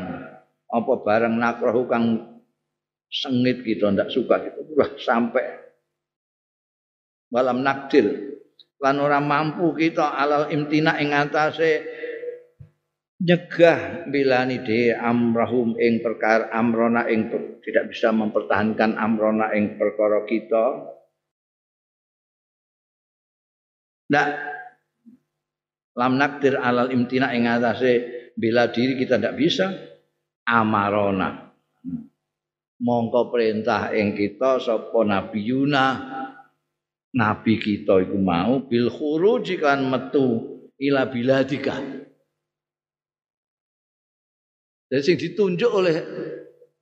apa 0.68 0.94
barang 1.04 1.34
nakrohu 1.36 1.84
kang 1.86 2.06
sengit 3.12 3.62
kita 3.62 3.92
ndak 3.92 4.10
suka 4.10 4.40
kita. 4.40 4.60
Sudah 4.66 4.90
sampai. 4.98 5.46
Malam 7.28 7.60
nakdil. 7.60 8.40
Lan 8.78 9.02
ora 9.02 9.18
mampu 9.20 9.74
kita 9.74 10.16
alal 10.16 10.54
imtina 10.54 11.02
ing 11.02 11.12
atase 11.12 11.84
nyegah 13.18 14.06
bilani 14.14 14.62
de 14.62 14.94
amrahum 14.94 15.74
ing 15.82 16.06
perkara 16.06 16.54
amrona 16.54 17.10
ing 17.10 17.34
tidak 17.66 17.90
bisa 17.90 18.14
mempertahankan 18.14 18.94
amrona 18.94 19.54
ing 19.58 19.78
perkara 19.78 20.22
kita. 20.30 20.66
Ndak 24.08 24.28
lam 25.98 26.14
nakdir 26.16 26.56
alal 26.62 26.94
imtina 26.94 27.34
ing 27.34 27.50
atase 27.50 27.94
bila 28.38 28.70
diri 28.70 28.96
kita 28.96 29.18
ndak 29.18 29.36
bisa 29.36 29.68
amarona. 30.46 31.50
Mongko 32.78 33.34
perintah 33.34 33.90
ing 33.90 34.14
kita 34.14 34.62
sapa 34.62 35.02
nabi 35.02 35.42
Yuna 35.50 35.86
nabi 37.18 37.58
kita 37.58 37.98
iku 38.06 38.22
mau 38.22 38.62
bil 38.62 38.94
khuruj 38.94 39.50
kan 39.58 39.82
metu 39.90 40.62
ila 40.78 41.10
biladika 41.10 42.06
dan 44.88 45.04
yang 45.04 45.20
ditunjuk 45.20 45.72
oleh 45.72 45.96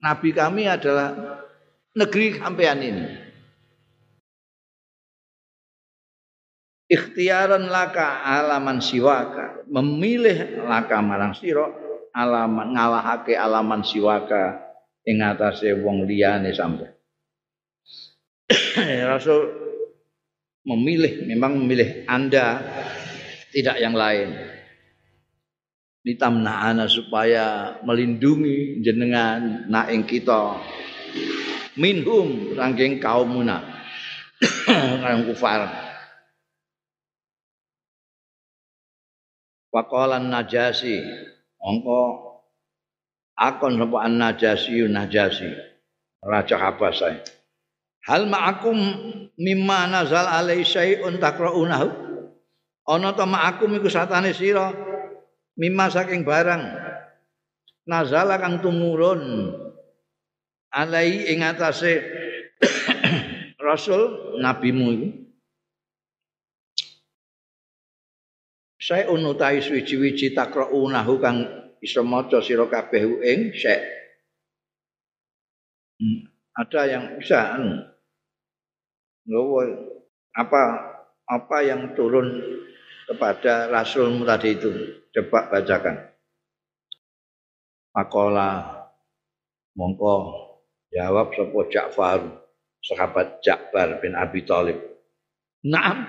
Nabi 0.01 0.29
kami 0.29 0.69
adalah 0.69 1.41
negeri 1.97 2.37
sampean 2.37 2.79
ini. 2.85 3.05
Ikhtiaran 6.85 7.65
laka 7.65 8.21
alaman 8.21 8.77
siwaka, 8.77 9.65
memilih 9.65 10.61
laka 10.69 11.01
marang 11.01 11.33
sira 11.33 11.65
alaman 12.13 12.77
ngalahake 12.77 13.33
alaman 13.33 13.81
siwaka 13.81 14.61
ing 15.01 15.25
atase 15.25 15.73
wong 15.81 16.05
liyane 16.05 16.53
sampe. 16.53 16.85
Rasul 19.09 19.49
memilih 20.61 21.25
memang 21.25 21.57
memilih 21.57 22.05
Anda 22.05 22.61
tidak 23.49 23.81
yang 23.81 23.97
lain 23.97 24.54
ditamna'ana 26.05 26.85
supaya 26.85 27.75
melindungi 27.81 28.85
jenengan 28.85 29.65
naing 29.65 30.05
kita. 30.05 30.61
Minhum 31.75 32.53
saking 32.53 33.01
kaum 33.01 33.41
munafik 33.41 33.73
kaum 35.01 35.21
kufar. 35.25 35.65
Waqalan 39.73 40.31
najasi. 40.31 41.03
Angka 41.59 42.01
akon 43.35 43.81
sapa 43.81 43.97
an 44.05 44.21
najasi 44.21 44.85
najasi 44.85 45.49
raja 46.21 46.61
Habasah 46.61 47.25
Hal 48.05 48.29
ma'akum 48.29 48.77
mimma 49.33 49.89
nazal 49.89 50.29
alai 50.29 50.61
syai'un 50.61 51.17
takra'unahu? 51.17 51.89
Ana 52.85 53.17
ta 53.17 53.25
ma'akum 53.25 53.73
iku 53.81 53.89
satane 53.89 54.29
sira 54.29 54.69
mimma 55.55 55.91
saking 55.91 56.27
barang 56.27 56.63
nazala 57.87 58.39
kang 58.39 58.59
tumurun 58.59 59.51
alai 60.71 61.31
ing 61.31 61.43
atase 61.43 62.03
rasul 63.67 64.35
nabimu 64.39 64.87
iku 64.91 65.09
saya 68.85 69.09
unutai 69.09 69.65
suwi-wiji 69.65 70.37
takraunahu 70.37 71.17
kang 71.17 71.41
iso 71.81 72.05
maca 72.05 72.37
sira 72.37 72.69
kabeh 72.69 73.17
ing 73.25 73.49
syek. 73.49 73.81
Hmm, 75.97 76.29
ada 76.53 76.81
yang 76.85 77.05
bisa 77.17 77.57
anu. 77.57 77.81
apa 80.37 80.63
apa 81.25 81.57
yang 81.65 81.97
turun 81.97 82.45
kepada 83.05 83.69
Rasulmu 83.69 84.25
tadi 84.25 84.57
itu 84.57 84.69
coba 85.13 85.53
bacakan. 85.53 85.95
Makola 87.95 88.49
mongko 89.77 90.15
jawab 90.91 91.31
sapa 91.31 91.59
Ja'far 91.71 92.19
sahabat 92.83 93.39
Ja'far 93.39 94.03
bin 94.03 94.17
Abi 94.17 94.43
Thalib. 94.43 94.77
Naam, 95.63 96.03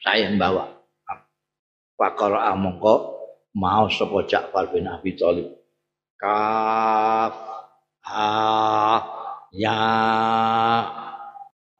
saya 0.00 0.32
membawa. 0.32 0.72
Pakara 1.98 2.54
mongko 2.56 2.94
mau 3.58 3.90
sapa 3.92 4.24
Ja'far 4.24 4.72
bin 4.72 4.88
Abi 4.88 5.12
Thalib. 5.18 5.52
Kaf 6.16 7.36
ha 8.08 8.32
ya 9.52 9.84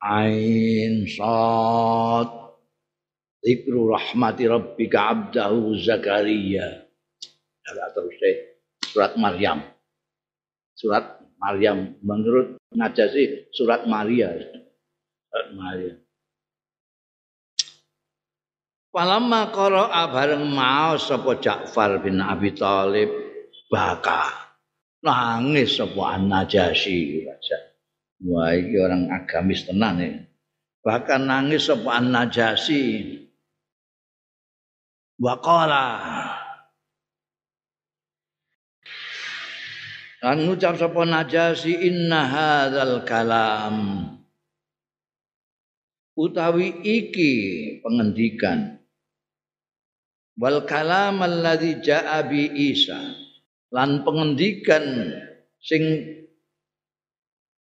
ain 0.04 1.08
sad 1.08 2.45
Zikru 3.46 3.94
rahmati 3.94 4.50
rabbika 4.50 5.14
abdahu 5.14 5.78
Zakaria. 5.78 6.82
Agak 7.62 7.88
terus 7.94 8.18
deh. 8.18 8.36
Surat 8.90 9.14
Maryam. 9.14 9.62
Surat 10.74 11.22
Maryam. 11.38 11.94
Menurut 12.02 12.58
Najasi 12.74 13.46
surat 13.54 13.86
Maria. 13.86 14.34
Surat 15.30 15.48
Maria. 15.54 15.94
Palamma 18.90 19.52
qara'a 19.54 20.08
bareng 20.10 20.48
mau 20.50 20.98
sapa 20.98 21.36
Ja'far 21.38 22.00
bin 22.00 22.16
Abi 22.16 22.50
Thalib 22.50 23.12
baka 23.68 24.32
nangis 25.04 25.78
sapa 25.78 26.16
An-Najasyi 26.16 27.28
raja. 27.28 27.58
Wah 28.24 28.56
iki 28.56 28.74
orang 28.80 29.12
agamis 29.12 29.68
tenan 29.68 30.00
ya. 30.00 30.16
Bahkan 30.82 31.28
nangis 31.28 31.68
sapa 31.68 31.92
An-Najasyi. 31.92 33.25
Waqala 35.16 35.84
Lan 40.20 40.42
ngucap 40.42 40.74
sapa 40.80 41.06
Najasyi 41.06 41.86
inna 41.86 42.26
hadzal 42.26 43.04
kalam. 43.06 43.76
Utawi 46.18 46.82
iki 46.82 47.32
pengendikan. 47.84 48.80
Wal 50.40 50.64
kalam 50.66 51.22
alladzi 51.22 51.78
jaa 51.78 52.24
bi 52.26 52.48
Isa. 52.74 52.98
Lan 53.70 54.02
pengendikan 54.02 55.14
sing 55.62 55.84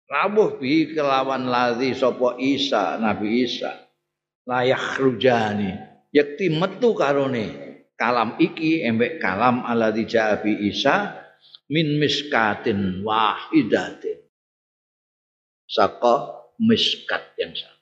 rawuh 0.09 0.57
bi 0.57 0.97
kelawan 0.97 1.51
ladzi 1.51 1.93
sapa 1.93 2.41
Isa 2.41 2.97
Nabi 2.97 3.43
Isa. 3.45 3.75
Layak 4.49 4.97
rujani 5.03 5.96
yakti 6.17 6.49
metu 6.49 6.97
karone. 6.97 7.69
Kalam 7.97 8.37
iki 8.41 8.85
embek 8.85 9.21
kalam 9.21 9.65
alladzi 9.65 10.05
jaa 10.09 10.41
bi 10.41 10.69
Isa 10.69 11.17
min 11.69 12.01
miskatin 12.01 13.05
wahidatin. 13.05 14.21
Saka 15.69 16.45
miskat 16.61 17.37
yang 17.37 17.53
sama 17.57 17.77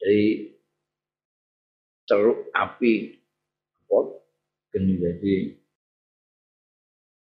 jadi 0.00 0.54
ceruk 2.06 2.54
api 2.54 3.18
pot 3.90 4.22
gini 4.70 5.02
jadi 5.02 5.34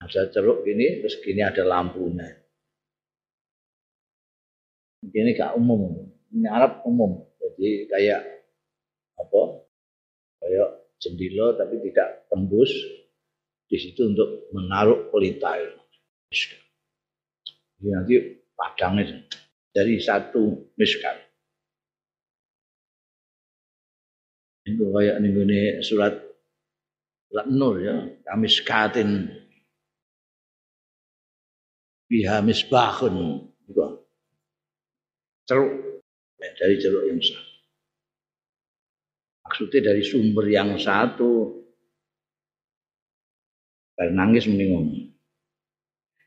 ada 0.02 0.20
ceruk 0.34 0.66
gini 0.66 1.00
terus 1.00 1.22
gini 1.22 1.40
ada 1.40 1.62
lampunya. 1.64 2.28
Ini 5.04 5.36
gak 5.36 5.54
umum. 5.54 6.10
Ini 6.32 6.48
Arab 6.48 6.82
umum. 6.88 7.28
Jadi 7.38 7.86
kayak 7.92 8.20
apa 9.20 9.63
kayak 10.40 10.68
jendilo 10.98 11.54
tapi 11.58 11.78
tidak 11.84 12.26
tembus 12.30 12.70
di 13.68 13.76
situ 13.80 14.14
untuk 14.14 14.48
menaruh 14.54 15.10
pelita 15.12 15.58
ini 17.82 17.90
nanti 17.90 18.14
padangnya 18.54 19.26
dari 19.74 19.98
satu 20.00 20.74
miskat 20.78 21.24
itu 24.64 24.84
kayak 24.88 25.20
nih 25.20 25.84
surat 25.84 26.16
nur 27.50 27.82
ya. 27.82 27.96
Kami 28.22 28.46
sekatin 28.46 29.26
biha 32.06 32.38
misbahun. 32.40 33.44
Juga 33.64 33.98
ceruk 35.48 35.72
ya, 36.38 36.48
dari 36.56 36.74
ceruk 36.78 37.04
yang 37.10 37.18
satu 37.18 37.53
maksudnya 39.54 39.94
dari 39.94 40.02
sumber 40.02 40.50
yang 40.50 40.74
satu 40.74 41.62
dan 43.94 44.18
nangis 44.18 44.50
mendingung 44.50 45.14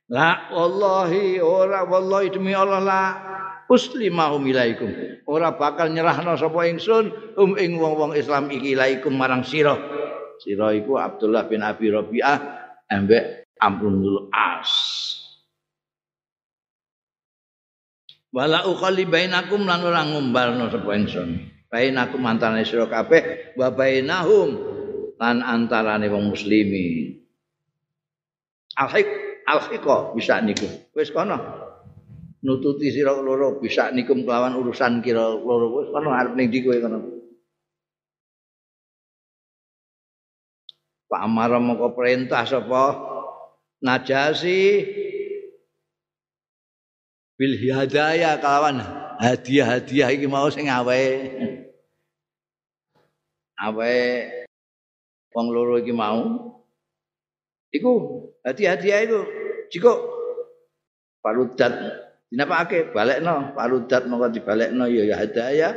La 0.07 0.47
wallahi 0.55 1.43
ora 1.43 1.83
wallahi 1.83 2.31
demi 2.31 2.55
Allah 2.55 2.79
la 2.79 3.03
uslimahum 3.67 4.39
ilaikum. 4.47 4.87
Ora 5.27 5.51
bakal 5.59 5.91
nyerahno 5.91 6.39
sapa 6.39 6.63
ingsun 6.71 7.35
um 7.35 7.59
ing 7.59 7.75
wong-wong 7.75 8.15
Islam 8.15 8.47
iki 8.47 8.71
ilaikum 8.71 9.11
marang 9.11 9.43
sira. 9.43 9.75
Sira 10.39 10.71
iku 10.71 10.95
Abdullah 10.95 11.51
bin 11.51 11.59
Abi 11.59 11.91
Rabi'ah 11.91 12.39
ambek 12.87 13.51
Amrul 13.59 14.31
As. 14.31 14.71
Wala 18.31 18.63
uqalli 18.63 19.03
bainakum 19.03 19.67
lan 19.67 19.83
ora 19.83 20.07
ngumbalno 20.07 20.71
sapa 20.71 20.87
ingsun. 20.95 21.56
Bainakum 21.77 22.25
antane 22.25 22.65
sira 22.65 22.89
kabeh 22.89 23.53
wa 23.53 23.69
bainahum 23.69 24.49
lan 25.21 25.45
antarane 25.45 26.09
wong 26.09 26.33
muslimin. 26.33 27.21
Alhik 28.73 29.05
alhiko 29.45 30.17
bisa 30.17 30.41
niku. 30.41 30.65
Wis 30.97 31.13
kono. 31.13 31.37
Nututi 32.41 32.89
sira 32.89 33.13
loro 33.13 33.61
bisa 33.61 33.93
nikum 33.93 34.25
kelawan 34.25 34.57
urusan 34.57 35.05
kira 35.05 35.21
loro 35.37 35.77
wis 35.77 35.93
kono 35.93 36.09
arep 36.17 36.33
ning 36.33 36.49
ndi 36.49 36.65
kowe 36.65 36.81
kono. 36.81 36.99
Pak 41.13 41.21
Amar 41.29 41.61
mongko 41.61 41.93
perintah 41.93 42.41
sapa 42.41 43.13
Najasi 43.85 44.81
bil 47.37 47.53
hidayah 47.53 48.41
kelawan 48.41 48.81
hadiah-hadiah 49.21 50.09
iki 50.13 50.25
mau 50.25 50.49
sing 50.49 50.69
awake. 50.69 51.46
Awake 53.57 54.45
wong 55.33 55.47
loro 55.49 55.81
iki 55.81 55.93
mau? 55.93 56.53
Iku 57.73 57.91
hadiah-hadiah 58.45 58.99
itu 59.03 59.19
jika 59.73 59.91
parudat 61.19 61.73
dinapake 62.31 62.93
balekno. 62.93 63.51
Parudat 63.57 64.07
mongko 64.07 64.33
dibalekno 64.33 64.85
ya 64.87 65.03
ya 65.09 65.15
hadiah 65.19 65.73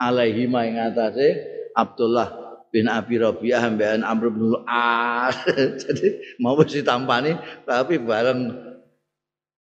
alaihi 0.00 0.46
ma 0.46 0.64
ing 0.64 0.80
atase 0.80 1.40
Abdullah 1.76 2.50
bin 2.70 2.86
Abi 2.86 3.18
Rabi'ah 3.18 3.66
ambekan 3.66 4.06
Amr 4.06 4.30
bin 4.30 4.54
As. 4.64 5.36
Jadi 5.82 6.38
mau 6.38 6.54
wis 6.56 6.72
ditampani 6.72 7.34
tapi 7.66 7.98
bareng 7.98 8.70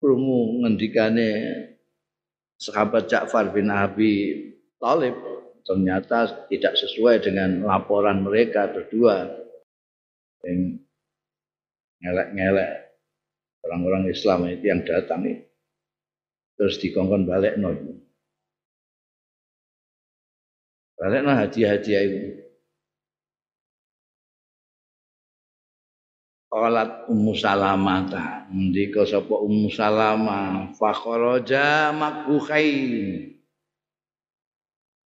krungu 0.02 0.66
ngendikane 0.66 1.30
sahabat 2.60 3.08
Ja'far 3.08 3.54
bin 3.56 3.72
Abi 3.72 4.14
Thalib 4.82 5.31
ternyata 5.66 6.48
tidak 6.50 6.74
sesuai 6.78 7.26
dengan 7.26 7.66
laporan 7.66 8.26
mereka 8.26 8.70
berdua. 8.70 9.30
Yang 10.42 10.82
ngelek-ngelek 12.02 12.72
orang-orang 13.62 14.04
Islam 14.10 14.50
itu 14.50 14.66
yang 14.66 14.82
datang 14.84 15.22
itu. 15.26 15.46
Terus 16.58 16.78
dikongkon 16.78 17.26
balik 17.26 17.58
no 17.58 17.74
balik 21.02 21.22
no 21.26 21.34
hadiah-hadiah 21.34 22.02
itu. 22.06 22.42
Qalat 26.52 27.08
Ummu 27.08 27.32
Salamah. 27.32 28.00
Ta. 28.12 28.26
Ndika 28.52 29.08
sapa 29.08 29.40
Ummu 29.40 29.72
Salamah? 29.72 30.76
Fa 30.76 30.92
kharaja 30.92 31.96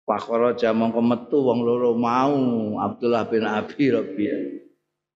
kharaja 0.05 0.69
mongko 0.69 1.01
metu 1.01 1.37
wong 1.41 1.65
loro 1.65 1.97
mau 1.97 2.37
Abdullah 2.77 3.25
bin 3.25 3.41
Abi 3.41 3.89
Rabi'ah. 3.89 4.41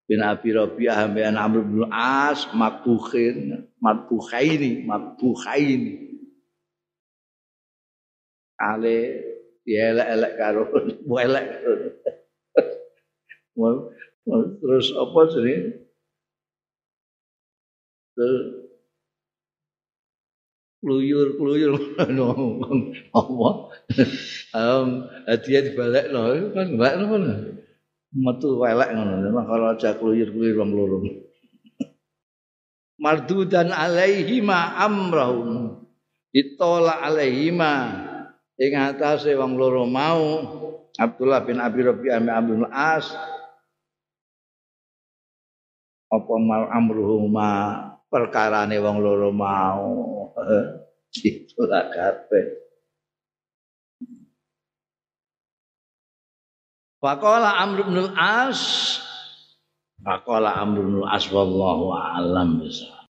Bin 0.09 0.25
Abi 0.25 0.57
Rabi'ah 0.57 1.05
ambean 1.05 1.37
Amr 1.37 1.61
bin 1.61 1.85
As 1.93 2.49
makbuhin, 2.57 3.69
makbuhaini, 3.85 4.89
makbuhaini. 4.89 6.09
Ale 8.57 8.97
dielek-elek 9.69 10.33
karo 10.41 10.65
elek 11.21 11.47
terus 14.65 14.87
apa 14.97 15.21
sih 15.31 15.59
kluyur 20.79 21.35
kluyur 21.35 21.75
apa 23.19 23.49
um, 24.55 24.89
hadiah 25.27 25.63
dibalik 25.67 26.07
no 26.15 26.31
kan 26.55 26.67
balik 26.79 26.95
no 26.99 27.05
kan? 27.11 27.23
Metu 28.09 28.57
welek 28.57 28.97
ngono 28.97 29.29
kalau 29.45 29.77
aja 29.77 29.93
kluyur 30.01 30.33
kluyur 30.33 30.65
wong 30.65 30.71
loro. 30.73 30.99
Mardudan 33.05 33.69
alaihima 33.69 34.81
amrahum. 34.81 35.85
Ditolak 36.33 37.05
alaihima. 37.05 37.73
Ing 38.59 38.73
atase 38.75 39.37
wong 39.37 39.61
loro 39.61 39.85
mau 39.87 40.25
Abdullah 40.99 41.47
bin 41.47 41.63
Abi 41.63 41.85
Rabi'ah 41.85 42.19
bin 42.19 42.33
Abdul 42.33 42.67
As. 42.73 43.07
Apa 46.09 46.35
mal 46.41 46.73
amruhuma 46.73 47.51
perkarane 48.09 48.81
wong 48.81 49.05
loro 49.05 49.31
mau 49.31 50.18
itu 51.15 51.63
lah 51.65 51.89
kabeh. 51.91 52.69
Faqala 56.99 57.63
Amr 57.63 57.87
bin 57.87 58.11
As 58.19 58.99
Faqala 60.03 60.59
Amr 60.59 60.83
bin 60.83 60.99
As 61.07 61.31
wallahu 61.31 61.95
a'lam 61.95 62.59
bisa 62.59 62.98